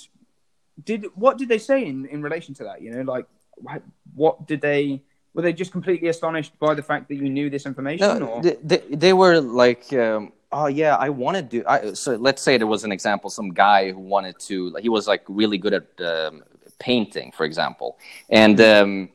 [0.84, 2.82] did what did they say in in relation to that?
[2.82, 3.26] You know, like
[3.56, 3.82] what,
[4.14, 5.02] what did they
[5.32, 8.06] were they just completely astonished by the fact that you knew this information?
[8.20, 11.64] No, or they, they, they were like, um, oh yeah, I want to do.
[11.66, 14.76] I, so let's say there was an example, some guy who wanted to.
[14.80, 16.44] He was like really good at um,
[16.78, 19.08] painting, for example, and um,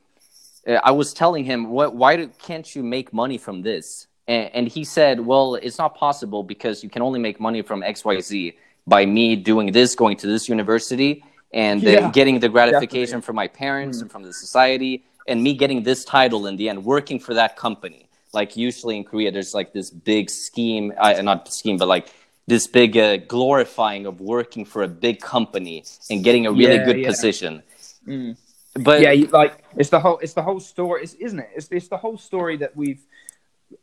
[0.67, 4.07] uh, I was telling him, what, why do, can't you make money from this?
[4.27, 7.83] And, and he said, well, it's not possible because you can only make money from
[7.83, 12.49] X, Y, Z by me doing this, going to this university, and uh, getting the
[12.49, 13.25] gratification definitely.
[13.25, 16.83] from my parents and from the society, and me getting this title in the end,
[16.83, 18.07] working for that company.
[18.33, 22.13] Like usually in Korea, there's like this big scheme, uh, not scheme, but like
[22.49, 26.85] this big uh, glorifying of working for a big company and getting a really Yeah,
[26.85, 27.07] good yeah.
[27.07, 27.63] position.
[28.07, 28.37] Mm.
[28.75, 31.49] But yeah, like it's the whole it's the whole story, isn't it?
[31.55, 33.01] It's it's the whole story that we've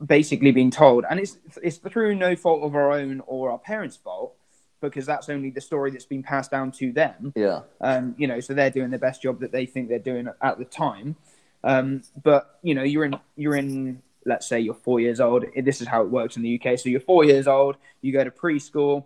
[0.04, 3.96] basically been told, and it's it's through no fault of our own or our parents'
[3.96, 4.34] fault
[4.80, 7.32] because that's only the story that's been passed down to them.
[7.34, 10.28] yeah, Um, you know, so they're doing the best job that they think they're doing
[10.42, 11.16] at the time.
[11.64, 15.44] Um, but you know, you're in you're in let's say you're four years old.
[15.56, 16.78] This is how it works in the UK.
[16.78, 17.76] So you're four years old.
[18.02, 19.04] You go to preschool.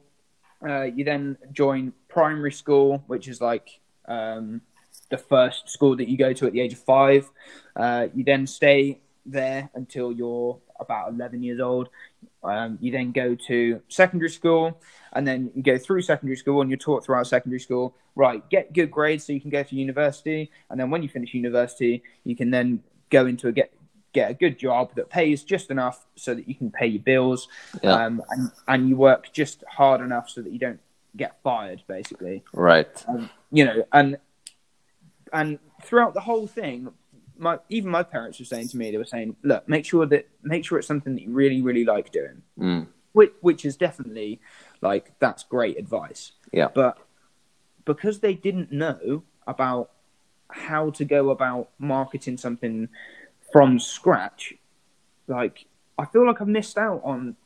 [0.67, 4.61] Uh, you then join primary school, which is like um,
[5.11, 7.31] the first school that you go to at the age of five.
[7.77, 11.89] Uh, you then stay there until you're about 11 years old.
[12.43, 14.81] Um, you then go to secondary school,
[15.13, 18.73] and then you go through secondary school, and you're taught throughout secondary school, right, get
[18.73, 22.35] good grades so you can go to university, and then when you finish university, you
[22.35, 23.73] can then go into a get
[24.13, 27.49] get a good job that pays just enough so that you can pay your bills,
[27.83, 27.93] Yeah.
[28.07, 30.81] um, and and you work just hard enough so that you don't
[31.17, 33.05] get fired, basically right.
[33.51, 34.19] you know, and
[35.33, 36.93] and throughout the whole thing,
[37.39, 40.29] my even my parents were saying to me, they were saying, look, make sure that
[40.43, 42.87] make sure it's something that you really really like doing, Mm.
[43.13, 44.41] which which is definitely
[44.81, 46.33] like that's great advice.
[46.53, 46.69] Yeah.
[46.75, 46.99] but
[47.85, 49.91] because they didn't know about
[50.49, 52.89] how to go about marketing something
[53.53, 54.55] from scratch,
[55.27, 55.67] like
[55.99, 57.37] I feel like I've missed out on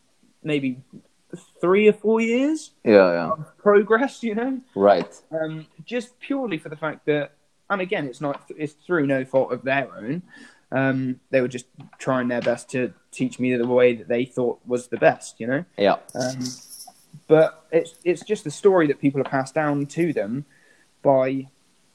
[0.43, 0.81] maybe
[1.61, 3.31] three or four years Yeah, yeah.
[3.31, 4.23] of progress.
[4.23, 5.13] You know Right.
[5.33, 7.33] um, just purely for the fact that,
[7.71, 10.23] and again, it's not it's through no fault of their own.
[10.73, 11.67] Um, they were just
[11.99, 15.47] trying their best to teach me the way that they thought was the best, you
[15.47, 15.65] know.
[15.79, 15.97] Yeah.
[16.15, 16.41] Um,
[17.29, 20.45] but it's it's just the story that people have passed down to them
[21.03, 21.49] by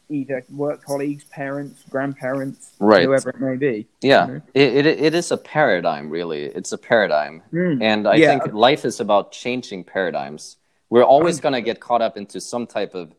[0.10, 3.04] either work colleagues, parents, grandparents, Right.
[3.04, 3.88] whoever it may be.
[4.02, 4.28] Yeah.
[4.28, 4.42] Mhm.
[4.54, 6.46] It, it, it is a paradigm, really.
[6.46, 7.44] It's a paradigm.
[7.54, 7.82] Mm.
[7.82, 8.40] And I Yeah.
[8.40, 10.58] think life is about changing paradigms.
[10.90, 13.14] We're always going to get caught up into some type of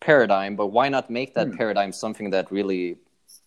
[0.00, 1.56] paradigm, but why not make that Hmm.
[1.56, 2.96] paradigm something that really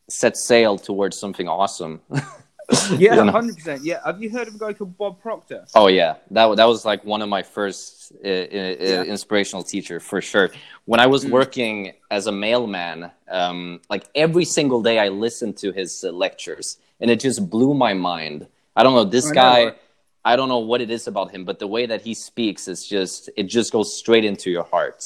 [0.08, 2.02] sets sail towards something awesome?
[2.98, 3.32] Yeah, You know?
[3.32, 3.84] hundred percent.
[3.84, 5.66] Yeah, have you heard of a guy called Bob Proctor?
[5.76, 9.04] Oh yeah, that that was like one of my first uh, uh, Yeah.
[9.04, 10.52] inspirational teacher for sure.
[10.86, 11.32] When I was Mm.
[11.32, 16.78] working as a mailman, um, like every single day I listened to his uh, lectures,
[17.00, 18.48] and it just blew my mind.
[18.76, 19.64] I don't know this I guy.
[19.66, 19.78] right?
[20.24, 22.86] I don't know what it is about him, but the way that he speaks is
[22.88, 25.00] just it just goes straight into your heart.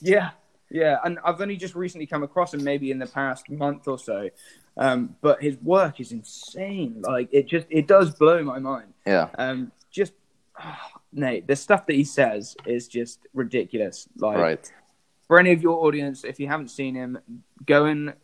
[0.00, 0.30] Yeah,
[0.70, 3.98] yeah, and I've only just recently come across him, maybe in the past month or
[3.98, 4.30] so.
[4.76, 7.02] Um, but his work is insane.
[7.02, 8.92] Like it just it does blow my mind.
[9.06, 10.12] Yeah, Um, just
[10.58, 14.08] ah, Nate, the stuff that he says is just ridiculous.
[14.16, 14.72] Like right.
[15.28, 17.18] for any of your audience, if you haven't seen him,
[17.66, 18.14] go and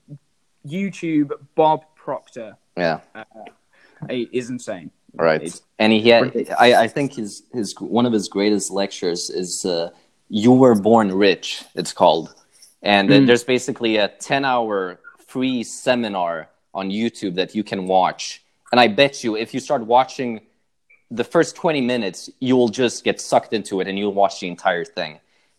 [0.66, 2.56] YouTube Bob Proctor.
[2.76, 3.00] Yeah.
[4.08, 4.90] He is insane.
[5.14, 6.22] Right, It's and he had.
[6.22, 6.56] ridiculous.
[6.58, 9.90] I, I think his his one of his greatest lectures is uh,
[10.28, 12.32] "You Were Born Rich." It's called,
[12.82, 13.26] and uh, Mm.
[13.26, 14.99] there's basically a ten hour
[15.30, 18.42] free seminar on YouTube that you can watch.
[18.72, 20.40] And I bet you, if you start watching
[21.10, 24.48] the first twenty minutes, you will just get sucked into it, and you'll watch the
[24.48, 25.12] entire thing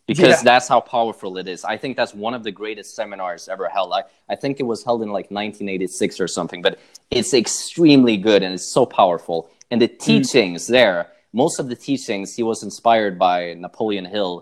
[0.06, 0.42] because Yeah.
[0.50, 1.60] that's how powerful it is.
[1.64, 3.92] I think that's one of the greatest seminars ever held.
[3.92, 6.78] I, I think it was held in like 1986 or something, but
[7.10, 9.38] it's extremely good and it's so powerful.
[9.70, 10.98] And the teachings there,
[11.32, 14.32] most of the teachings, he was inspired by Napoleon Hill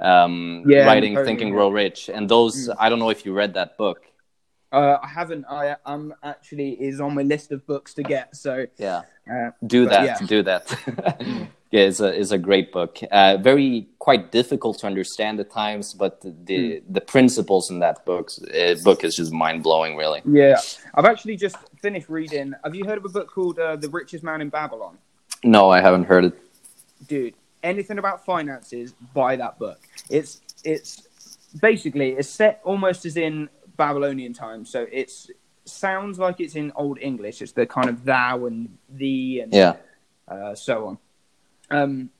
[0.00, 1.52] um, Yeah, writing Napoleon Think.
[1.52, 2.10] Grow Rich.
[2.14, 3.98] And those, I don't know if you read that book.
[4.72, 5.44] Uh, I haven't.
[5.48, 8.34] I am actually is on my list of books to get.
[8.36, 10.04] So Yeah, uh, do that.
[10.04, 10.26] yeah.
[10.26, 10.74] Do that.
[11.70, 12.98] yeah, it's a it's a great book.
[13.10, 16.92] Uh, very quite difficult to understand at times, but the Hmm.
[16.92, 19.96] the principles in that book uh, book is just mind blowing.
[19.96, 20.20] Really.
[20.26, 20.56] yeah,
[20.94, 22.52] I've actually just finished reading.
[22.64, 24.98] Have you heard of a book called uh, The Richest Man in Babylon?
[25.44, 26.34] No, I haven't heard it.
[27.06, 29.78] dude, anything about finances, buy that book.
[30.10, 31.06] It's it's
[31.62, 35.30] basically it's set almost as in Babylonian times, so it's
[35.64, 37.42] sounds like it's in Old English.
[37.42, 39.74] It's the kind of thou and thee and Yeah.
[40.28, 40.98] uh, so on.
[41.70, 42.10] Um,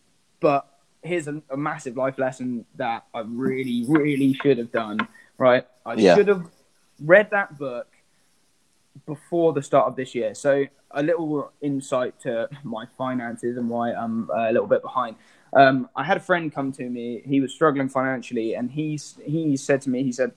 [0.40, 0.66] but
[1.02, 4.98] here's a, a massive life lesson that I really, really should have done.
[5.38, 6.14] Right, I Yeah.
[6.16, 6.46] should have
[7.04, 7.86] read that book
[9.04, 10.34] before the start of this year.
[10.34, 15.16] So a little insight to my finances and why I'm a little bit behind.
[15.52, 17.22] Um, I had a friend come to me.
[17.24, 20.32] He was struggling financially, and he's he said to me, he said,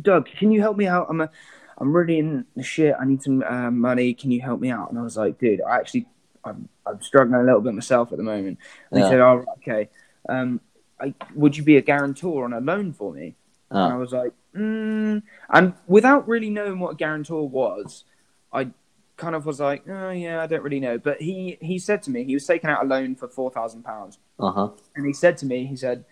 [0.00, 1.06] "Doug, can you help me out?
[1.08, 1.30] I'm a,
[1.78, 2.94] I'm really in the shit.
[2.98, 4.14] I need some uh, money.
[4.14, 6.06] Can you help me out?" And I was like, "Dude, I actually,
[6.44, 8.58] I'm, I'm struggling a little bit myself at the moment."
[8.90, 9.06] And Yeah.
[9.06, 9.88] he said, "Oh, right, okay.
[10.28, 10.60] Um,
[11.00, 13.36] I, would you be a guarantor on a loan for me?"
[13.70, 15.22] And I was like, mm.
[15.50, 18.04] and without really knowing what a guarantor was,
[18.52, 18.68] I
[19.16, 20.98] kind of was like, oh yeah, I don't really know.
[20.98, 23.82] But he he said to me, he was taking out a loan for four thousand
[23.82, 24.68] pounds, uh huh.
[24.94, 26.04] and he said to me, he said,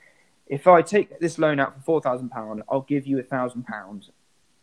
[0.47, 3.65] if I take this loan out for four thousand pound, I'll give you a thousand
[3.65, 4.11] pounds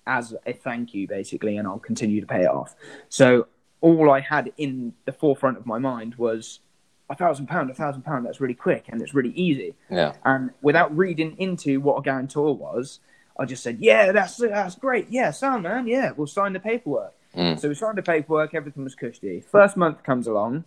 [0.07, 2.75] as a thank you, basically, and I'll continue to pay it off.
[3.09, 3.47] So
[3.81, 6.59] all I had in the forefront of my mind was
[7.09, 8.25] a thousand pound, a thousand pound.
[8.25, 9.75] That's really quick and it's really easy.
[9.89, 10.13] Yeah.
[10.23, 12.99] And without reading into what a guarantor was,
[13.37, 15.07] I just said, "Yeah, that's that's great.
[15.09, 15.87] Yeah, sound man.
[15.87, 17.59] Yeah, we'll sign the paperwork." Mm.
[17.59, 18.53] So we signed the paperwork.
[18.53, 19.41] Everything was cushy.
[19.41, 20.65] First month comes along,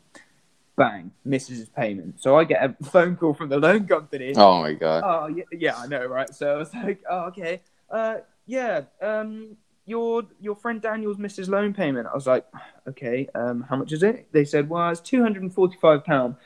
[0.77, 2.21] bang, misses his payment.
[2.21, 4.35] So I get a phone call from the loan company.
[4.37, 5.03] Oh my god.
[5.05, 6.33] Oh yeah, yeah, I know, right?
[6.35, 7.61] So I was like, "Oh, okay.
[7.91, 8.83] Uh, yeah.
[9.01, 9.57] Um,
[9.87, 12.47] your your friend Daniel's missed his loan payment." I was like,
[12.89, 13.29] "Okay.
[13.35, 16.37] Um, how much is it?" They said, "Well, it's two hundred and forty-five pound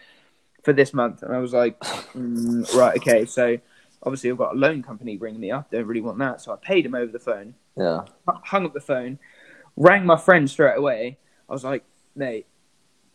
[0.63, 3.59] for this month," and I was like, mm, "Right, okay." So
[4.03, 5.71] obviously, I've got a loan company ringing me up.
[5.71, 7.55] Don't really want that, so I paid him over the phone.
[7.77, 8.05] Yeah.
[8.27, 9.19] Hung up the phone,
[9.77, 11.19] rang my friend straight away.
[11.49, 12.47] I was like, "Mate,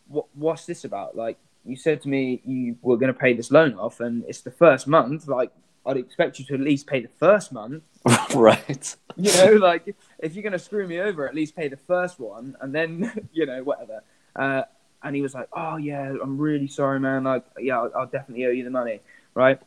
[0.08, 1.16] what what's this about?
[1.16, 4.42] Like, you said to me you were going to pay this loan off, and it's
[4.42, 5.28] the first month.
[5.28, 5.52] Like,
[5.86, 7.84] I'd expect you to at least pay the first month.
[8.36, 8.96] right.
[9.16, 12.20] You know, like if you're going to screw me over, at least pay the first
[12.20, 14.04] one, and then you know whatever."
[14.36, 14.64] Uh,
[15.04, 17.24] and he was like, "Oh yeah, I'm really sorry, man.
[17.24, 19.02] Like, yeah, I'll, I'll definitely owe you the money."
[19.34, 19.60] Right?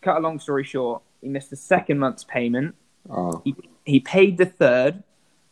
[0.00, 2.74] Cut a long story short, he missed the second month's payment.
[3.08, 3.40] Oh.
[3.44, 5.02] He, he paid the third,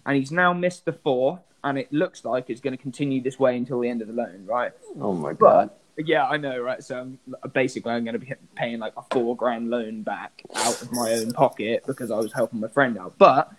[0.04, 1.40] and he's now missed the fourth.
[1.62, 4.14] And it looks like it's going to continue this way until the end of the
[4.14, 4.72] loan, right?
[5.00, 5.70] Oh my god.
[5.96, 6.82] But yeah, I know, right?
[6.82, 7.18] So I'm,
[7.52, 11.12] basically, I'm going to be paying like a four grand loan back out of my
[11.12, 13.14] own pocket because I was helping my friend out.
[13.18, 13.52] But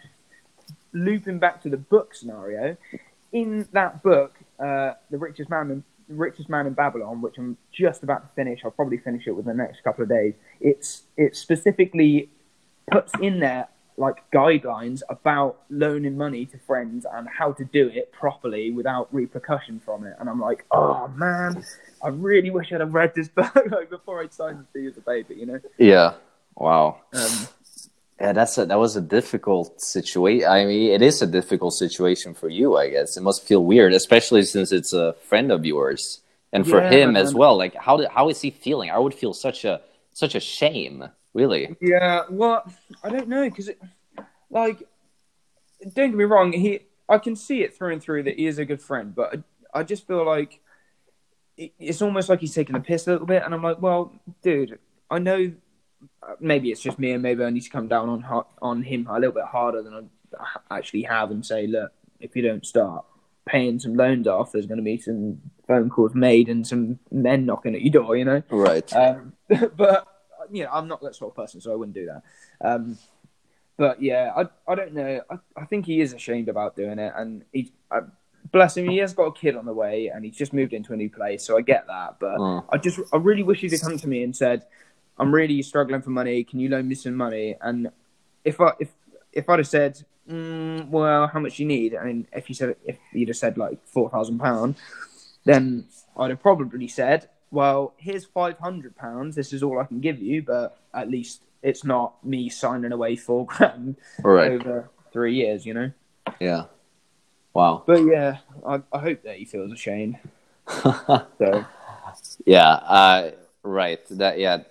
[0.94, 2.78] looping back to the book scenario,
[3.32, 7.58] in that book, uh, the richest man in the richest man in Babylon, which I'm
[7.72, 10.34] just about to finish, I'll probably finish it within the next couple of days.
[10.60, 12.30] It's it specifically
[12.92, 13.68] puts in there
[14.02, 19.82] like guidelines about loaning money to friends and how to do it properly without repercussion
[19.86, 20.16] from it.
[20.20, 21.66] And I'm like, oh man,
[22.04, 24.98] I really wish I'd have read this book like before I signed to you as
[24.98, 25.62] a baby, you know?
[25.78, 26.14] Yeah.
[26.56, 27.02] Wow.
[27.14, 27.50] Um,
[28.20, 30.48] Yeah, that's a, that was a difficult situation.
[30.48, 33.18] I mean, it is a difficult situation for you, I guess.
[33.18, 36.22] It must feel weird, especially since it's a friend of yours,
[36.54, 37.58] and for Yeah, him as well.
[37.58, 38.92] Like, how did, how is he feeling?
[38.92, 39.82] I would feel such a
[40.14, 41.76] such a shame, really.
[41.82, 42.64] yeah, well,
[43.04, 43.70] I don't know because,
[44.50, 44.84] like,
[45.94, 48.58] don't get me wrong, he I can see it through and through that he is
[48.58, 49.36] a good friend, but
[49.74, 50.62] I, I just feel like
[51.58, 54.14] it, it's almost like he's taking a piss a little bit, and I'm like, well,
[54.42, 55.52] dude, I know
[56.24, 59.08] uh, maybe it's just me, and maybe I need to come down on on him
[59.10, 63.06] a little bit harder than I actually have, and say, look, if you don't start
[63.46, 67.46] paying some loans off, there's going to be some phone calls made and some men
[67.46, 68.44] knocking at your door, you know.
[68.50, 68.92] Right.
[68.94, 69.34] Um,
[69.76, 70.08] but
[70.52, 72.24] you know, I'm not that sort of person, so I wouldn't do that.
[72.64, 72.98] Um,
[73.78, 75.22] but yeah, I I don't know.
[75.30, 78.02] I, I think he is ashamed about doing it, and he, I,
[78.52, 80.94] bless him, he has got a kid on the way, and he's just moved into
[80.94, 82.18] a new place, so I get that.
[82.20, 82.66] But Mm.
[82.70, 84.66] I just, I really wish he'd come to me and said,
[85.18, 86.44] "I'm really struggling for money.
[86.44, 87.90] Can you loan me some money?" And
[88.44, 88.90] if I if
[89.34, 92.56] if I'd have said, mm, "Well, how much do you need?" I mean, if you
[92.56, 94.76] said if you'd have said like four thousand pound,
[95.46, 95.86] then
[96.18, 99.36] I'd have probably said, "Well, here's five hundred pounds.
[99.36, 103.16] This is all I can give you, but at least it's not me signing away
[103.16, 104.52] four grand right.
[104.52, 105.92] over three years, you know."
[106.40, 106.66] Yeah.
[107.54, 107.84] Wow.
[107.86, 110.18] But yeah, I, I hope that he feels ashamed.
[111.38, 111.66] So
[112.46, 112.70] yeah.
[112.70, 113.32] Uh,
[113.64, 114.00] right.
[114.12, 114.40] That.
[114.40, 114.64] Yeah.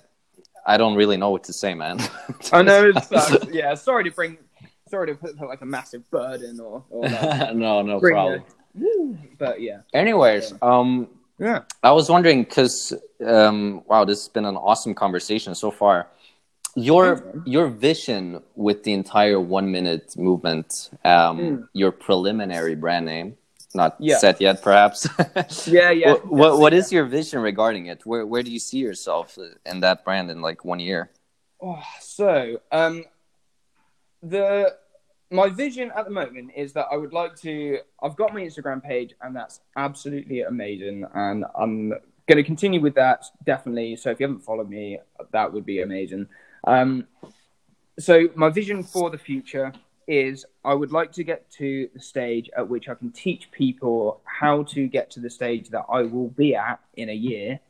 [0.66, 2.00] I don't really know what to say, man.
[2.52, 2.92] I know.
[2.96, 4.38] It's, uh, yeah, sorry to bring
[4.90, 8.44] sorry to put like a massive burden or, or like, no, no problem.
[9.38, 11.08] but yeah, Anyways, um,
[11.40, 11.60] yeah.
[11.82, 12.92] I was wondering because
[13.26, 16.06] um, wow, this has been an awesome conversation so far.
[16.76, 21.68] Your Thanks, your vision with the entire one minute movement, um, Mm.
[21.72, 23.36] your preliminary brand name,
[23.74, 24.18] not Yeah.
[24.18, 25.08] set yet, perhaps.
[25.66, 26.10] Yeah, yeah.
[26.12, 28.06] What, what what is your vision regarding it?
[28.06, 29.36] Where where do you see yourself
[29.66, 31.10] in that brand in like one year?
[31.60, 33.04] Oh, so, um,
[34.22, 34.76] the
[35.30, 37.78] my vision at the moment is that I would like to.
[38.02, 41.90] I've got my Instagram page, and that's absolutely amazing, and I'm
[42.26, 43.96] going to continue with that definitely.
[43.96, 44.98] So, if you haven't followed me,
[45.32, 46.26] that would be amazing.
[46.64, 47.06] Um,
[47.98, 49.72] so, my vision for the future
[50.08, 54.20] is I would like to get to the stage at which I can teach people
[54.24, 57.60] how to get to the stage that I will be at in a year,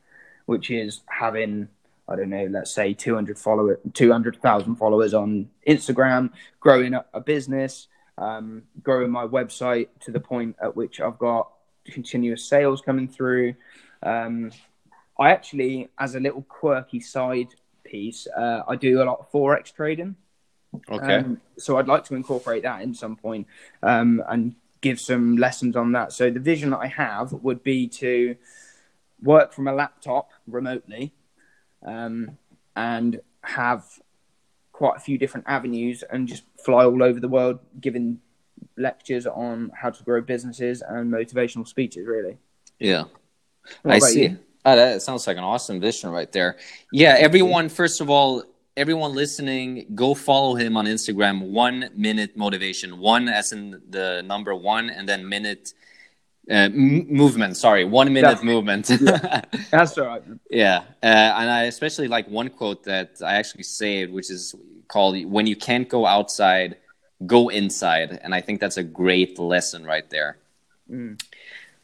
[0.47, 1.67] which is having
[2.11, 7.87] I don't know, let's say 200 follower, 200,000 followers on Instagram, growing a, a business,
[8.17, 11.51] um, growing my website to the point at which I've got
[11.85, 13.55] continuous sales coming through.
[14.03, 14.51] Um,
[15.17, 17.49] I actually, as a little quirky side
[17.83, 20.15] piece, uh, I do a lot of forex trading.
[20.89, 21.15] Okay.
[21.17, 23.47] Um, so I'd like to incorporate that in some point
[23.83, 26.11] um, and give some lessons on that.
[26.11, 28.35] So the vision that I have would be to
[29.21, 31.13] work from a laptop remotely
[31.85, 32.37] um,
[32.75, 33.85] and have
[34.71, 38.19] quite a few different avenues and just fly all over the world giving
[38.77, 42.37] lectures on how to grow businesses and motivational speeches really
[42.81, 43.03] yeah.
[43.83, 44.23] What I see.
[44.23, 44.39] you?
[44.65, 46.57] Oh, that sounds like an awesome vision right there.
[46.91, 48.43] Yeah, everyone, first of all,
[48.75, 51.51] everyone listening, go follow him on Instagram.
[51.51, 52.97] One minute motivation.
[52.97, 55.73] One as in the number one, and then minute
[56.49, 57.57] uh, m- movement.
[57.57, 58.45] Sorry, one minute Yeah.
[58.45, 58.87] movement.
[59.71, 60.23] that's all right.
[60.49, 61.05] Yeah, uh,
[61.39, 64.55] and I especially like one quote that I actually saved, which is
[64.87, 66.77] called "When you can't go outside,
[67.25, 70.37] go inside," and I think that's a great lesson right there.
[70.89, 71.21] Mm.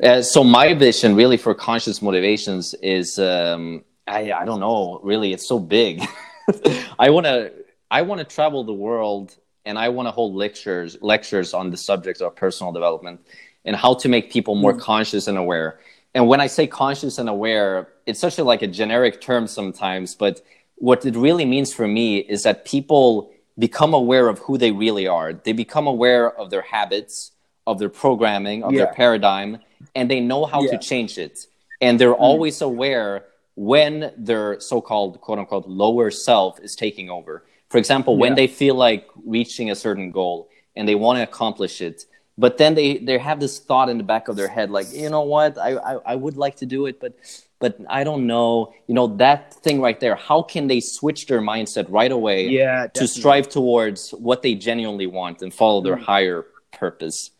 [0.03, 5.33] Uh, so my vision, really, for conscious motivations is um, I I don't know, really,
[5.33, 6.03] it's so big.
[6.99, 7.51] I want to
[7.91, 9.35] I want to travel the world,
[9.65, 13.21] and I want to hold lectures lectures on the subject of personal development
[13.67, 14.79] and how to make people more mm.
[14.79, 15.79] conscious and aware.
[16.15, 20.15] And when I say conscious and aware, it's such a like a generic term sometimes,
[20.15, 20.41] but
[20.77, 25.07] what it really means for me is that people become aware of who they really
[25.07, 25.33] are.
[25.33, 27.31] They become aware of their habits,
[27.65, 29.59] of their programming, of their paradigm,
[29.93, 30.71] and they know how Yeah.
[30.71, 31.45] to change it.
[31.81, 32.29] And they're mm.
[32.29, 37.43] always aware when their so-called quote unquote lower self is taking over.
[37.69, 41.81] For example, when they feel like reaching a certain goal and they want to accomplish
[41.81, 42.05] it,
[42.37, 45.09] but then they they have this thought in the back of their head like, you
[45.09, 47.13] know what, I I, I would like to do it, but
[47.59, 50.15] but I don't know, you know, that thing right there.
[50.15, 53.07] How can they switch their mindset right away yeah to definitely.
[53.07, 56.03] strive towards what they genuinely want and follow their Mm.
[56.11, 57.31] higher purpose.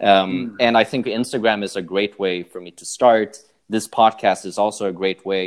[0.00, 3.30] Um, And I think Instagram is a great way for me to start.
[3.68, 5.44] This podcast is also a great way.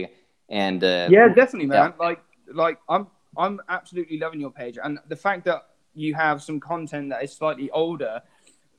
[0.50, 2.20] And uh, yeah definitely man like
[2.64, 3.08] like i'm
[3.44, 5.62] i'm absolutely loving your page and the fact that
[6.04, 8.22] you have some content that is slightly older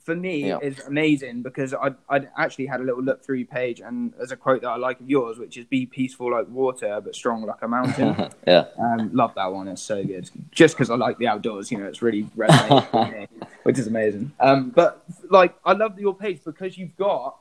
[0.09, 0.59] for me Yeah.
[0.63, 4.33] is amazing because I I actually had a little look through your page and there's
[4.33, 7.45] a quote that I like of yours which is be peaceful like water but strong
[7.45, 8.31] like a mountain.
[8.47, 9.69] yeah, um, love that one.
[9.69, 10.31] It's so good.
[10.51, 13.29] Just because I like the outdoors, you know, it's really resonated
[13.65, 14.33] which is amazing.
[14.41, 17.37] Um, but like I love your page because you've got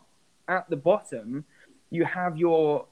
[0.49, 1.45] at the bottom
[1.89, 2.85] you have your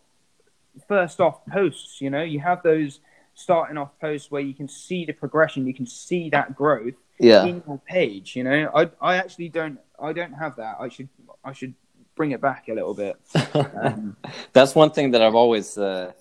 [0.88, 2.00] first off posts.
[2.00, 3.02] You know, you have those
[3.34, 7.46] starting off posts where you can see the progression, you can see that growth yeah.
[7.46, 8.36] in your page.
[8.36, 10.78] You know, I I actually don't I don't have that.
[10.80, 11.10] I should
[11.44, 11.74] I should
[12.16, 13.18] bring it back a little bit.
[13.54, 14.16] Um,
[14.54, 16.14] That's one thing that I've always uh,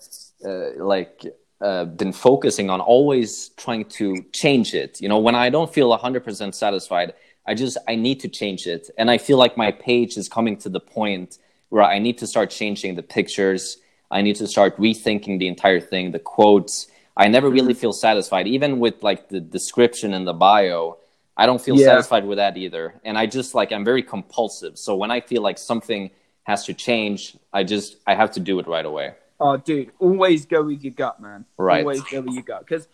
[0.45, 1.25] uh, like
[1.61, 5.01] uh, been focusing on, always trying to change it.
[5.01, 7.13] You know, when I don't feel 100% satisfied,
[7.45, 10.57] I just I need to change it, and I feel like my page is coming
[10.57, 11.37] to the point
[11.69, 13.77] where I need to start changing the pictures.
[14.11, 16.87] I need to start rethinking the entire thing, the quotes.
[17.17, 17.79] I never really mm-hmm.
[17.79, 20.97] feel satisfied, even with like the description and the bio.
[21.37, 21.87] I don't feel Yeah.
[21.87, 22.95] satisfied with that either.
[23.03, 24.77] And I just like I'm very compulsive.
[24.77, 26.11] So when I feel like something
[26.43, 29.13] has to change, I just I have to do it right away.
[29.39, 31.43] Oh, dude, always go with your gut, man.
[31.57, 31.81] Right.
[31.81, 32.87] Always go with your gut, because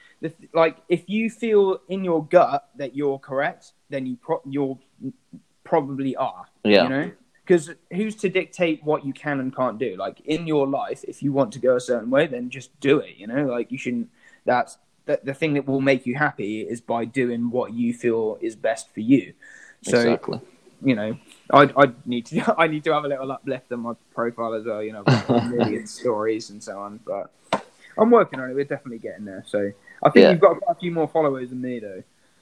[0.54, 4.78] like if you feel in your gut that you're correct, then you pro- you're
[5.64, 6.48] probably are.
[6.64, 6.84] Yeah.
[6.84, 7.12] You know,
[7.52, 9.98] because who's to dictate what you can and can't do?
[9.98, 13.00] Like in your life, if you want to go a certain way, then just do
[13.00, 13.18] it.
[13.18, 14.10] You know, like you shouldn't.
[14.46, 18.38] That's the, the thing that will make you happy is by doing what you feel
[18.40, 19.34] is best for you.
[19.82, 20.40] So exactly.
[20.82, 21.18] you know,
[21.52, 24.64] I I need to I need to have a little uplift on my profile as
[24.64, 24.82] well.
[24.82, 27.34] You know, I've got a million stories and so on, but
[27.98, 28.54] I'm working on it.
[28.54, 29.44] We're definitely getting there.
[29.46, 30.32] So I think Yeah.
[30.32, 32.02] you've got a few more followers than me, though.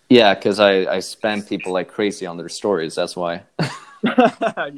[0.10, 2.96] Yeah, because I, I spam people like crazy on their stories.
[2.96, 3.44] That's why.
[4.04, 4.72] yeah.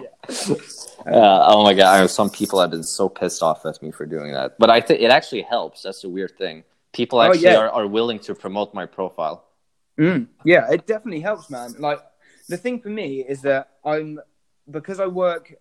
[1.06, 3.92] Uh, oh my god, I know some people have been so pissed off at me
[3.92, 4.58] for doing that.
[4.58, 5.84] But I think it actually helps.
[5.84, 6.64] That's the weird thing.
[6.92, 7.58] People Oh, actually yeah.
[7.58, 9.46] are, are willing to promote my profile.
[10.00, 11.76] Mm, yeah, it definitely helps, man.
[11.80, 12.00] Like
[12.50, 14.20] the thing for me is that I'm
[14.70, 15.54] because I work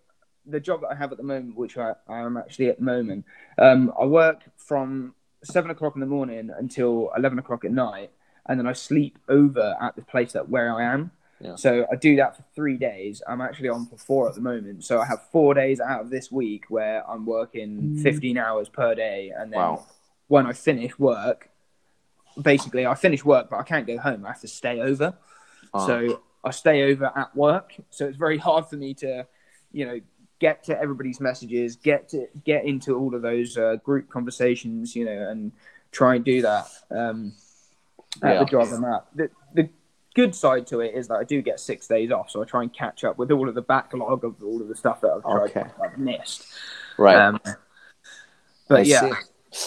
[0.45, 2.83] the job that I have at the moment, which I, I am actually at the
[2.83, 3.25] moment.
[3.59, 5.13] Um, I work from
[5.43, 8.09] seven o'clock in the morning until eleven o'clock at night,
[8.47, 11.11] and then I sleep over at the place that where I am.
[11.39, 11.55] Yeah.
[11.55, 13.23] So I do that for three days.
[13.27, 14.83] I'm actually on for four at the moment.
[14.83, 18.93] So I have four days out of this week where I'm working 15 hours per
[18.93, 19.85] day, and then Wow.
[20.27, 21.49] when I finish work,
[22.41, 24.25] basically I finish work, but I can't go home.
[24.25, 25.17] I have to stay over.
[25.73, 27.73] Uh, So I stay over at work.
[27.89, 29.25] So it's very hard for me to,
[29.71, 29.99] you know,
[30.39, 35.05] get to everybody's messages, get to get into all of those uh, group conversations, you
[35.05, 35.51] know, and
[35.91, 37.33] try and do that um,
[38.23, 38.39] at Yeah.
[38.39, 39.05] the job I'm at.
[39.15, 39.69] The, the
[40.15, 42.61] good side to it is that I do get six days off, so I try
[42.63, 45.23] and catch up with all of the backlog of all of the stuff that I've
[45.23, 45.65] tried Okay.
[45.83, 46.45] I've missed.
[46.97, 47.15] right.
[47.15, 47.39] Um,
[48.67, 49.11] but I yeah, see.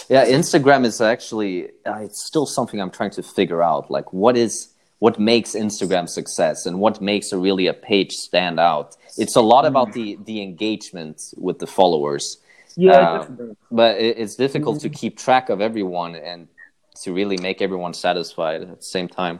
[0.09, 3.91] Yeah, Instagram is actually uh, it's still something I'm trying to figure out.
[3.91, 4.69] Like, what is
[4.99, 8.95] what makes Instagram success, and what makes a really a page stand out?
[9.17, 12.37] It's a lot about the the engagement with the followers,
[12.75, 13.27] yeah, uh,
[13.71, 16.47] but it, it's difficult to keep track of everyone and
[17.01, 19.39] to really make everyone satisfied at the same time.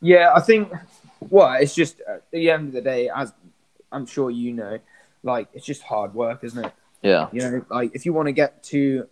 [0.00, 0.72] Yeah, I think.
[1.30, 3.32] Well, it's just uh, at the end of the day, as
[3.90, 4.78] I'm sure you know,
[5.22, 6.72] like it's just hard work, isn't it?
[7.02, 9.06] Yeah, You know, like if you want to get to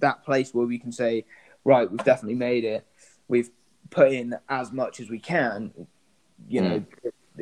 [0.00, 1.24] that place where we can say,
[1.64, 2.84] right, we've definitely made it,
[3.28, 3.50] we've
[3.90, 5.72] put in as much as we can.
[6.48, 6.84] You know,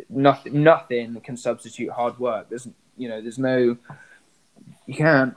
[0.08, 2.48] nothing, nothing can substitute hard work.
[2.48, 3.76] There's, you know, there's no,
[4.86, 5.34] you can't,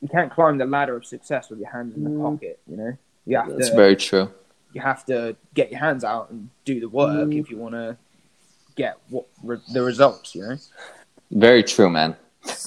[0.00, 2.60] you can't climb the ladder of success with your hands in the pocket.
[2.68, 2.96] You know,
[3.26, 4.30] you have that's to, very true.
[4.72, 7.40] you have to get your hands out and do the work mm.
[7.40, 7.96] if you want to
[8.76, 10.34] get what re- the results.
[10.34, 10.56] You know.
[11.30, 12.16] Very true, man.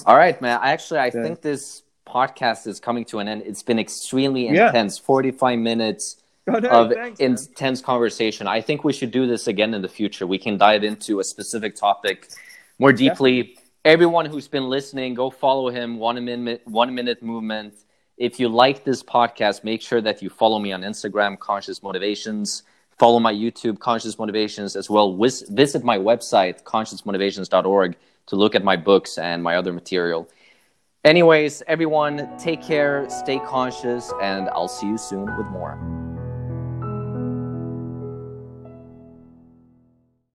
[0.06, 0.58] All right, man.
[0.62, 1.22] Actually, I Yeah.
[1.22, 3.42] think this podcast is coming to an end.
[3.44, 4.68] It's been extremely Yeah.
[4.68, 4.98] intense.
[4.98, 6.22] Forty-five minutes.
[6.48, 7.30] Oh, no, of thanks, man.
[7.30, 8.46] intense conversation.
[8.46, 10.26] I think we should do this again in the future.
[10.28, 12.28] We can dive into a specific topic
[12.78, 13.58] more deeply.
[13.84, 15.98] Everyone who's been listening, go follow him.
[15.98, 17.74] One minute, one minute movement.
[18.16, 22.62] If you like this podcast, make sure that you follow me on Instagram, Conscious Motivations.
[22.98, 25.14] Follow my YouTube, Conscious Motivations, as well.
[25.14, 27.96] Vis- visit my website, consciousmotivations.org,
[28.28, 30.28] to look at my books and my other material.
[31.04, 36.05] Anyways, everyone, take care, stay conscious, and I'll see you soon with more.